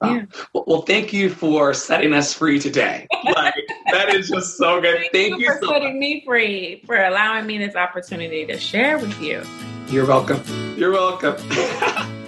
Wow. 0.00 0.14
Yeah. 0.14 0.24
Well, 0.52 0.64
well, 0.66 0.82
thank 0.82 1.12
you 1.12 1.30
for 1.30 1.72
setting 1.74 2.12
us 2.12 2.32
free 2.32 2.58
today. 2.58 3.06
Like 3.24 3.54
that 3.90 4.14
is 4.14 4.28
just 4.28 4.56
so 4.56 4.80
good. 4.80 5.06
Thank, 5.12 5.40
you 5.40 5.46
for 5.46 5.58
so 5.60 5.68
setting 5.68 5.94
much. 5.94 6.00
me 6.00 6.22
free, 6.24 6.82
for 6.86 6.96
allowing 6.96 7.46
me 7.46 7.58
this 7.58 7.74
opportunity 7.74 8.44
to 8.46 8.58
share 8.58 8.98
with 8.98 9.20
you. 9.20 9.42
You're 9.88 10.06
welcome. 10.06 10.42
You're 10.76 10.92
welcome. 10.92 11.36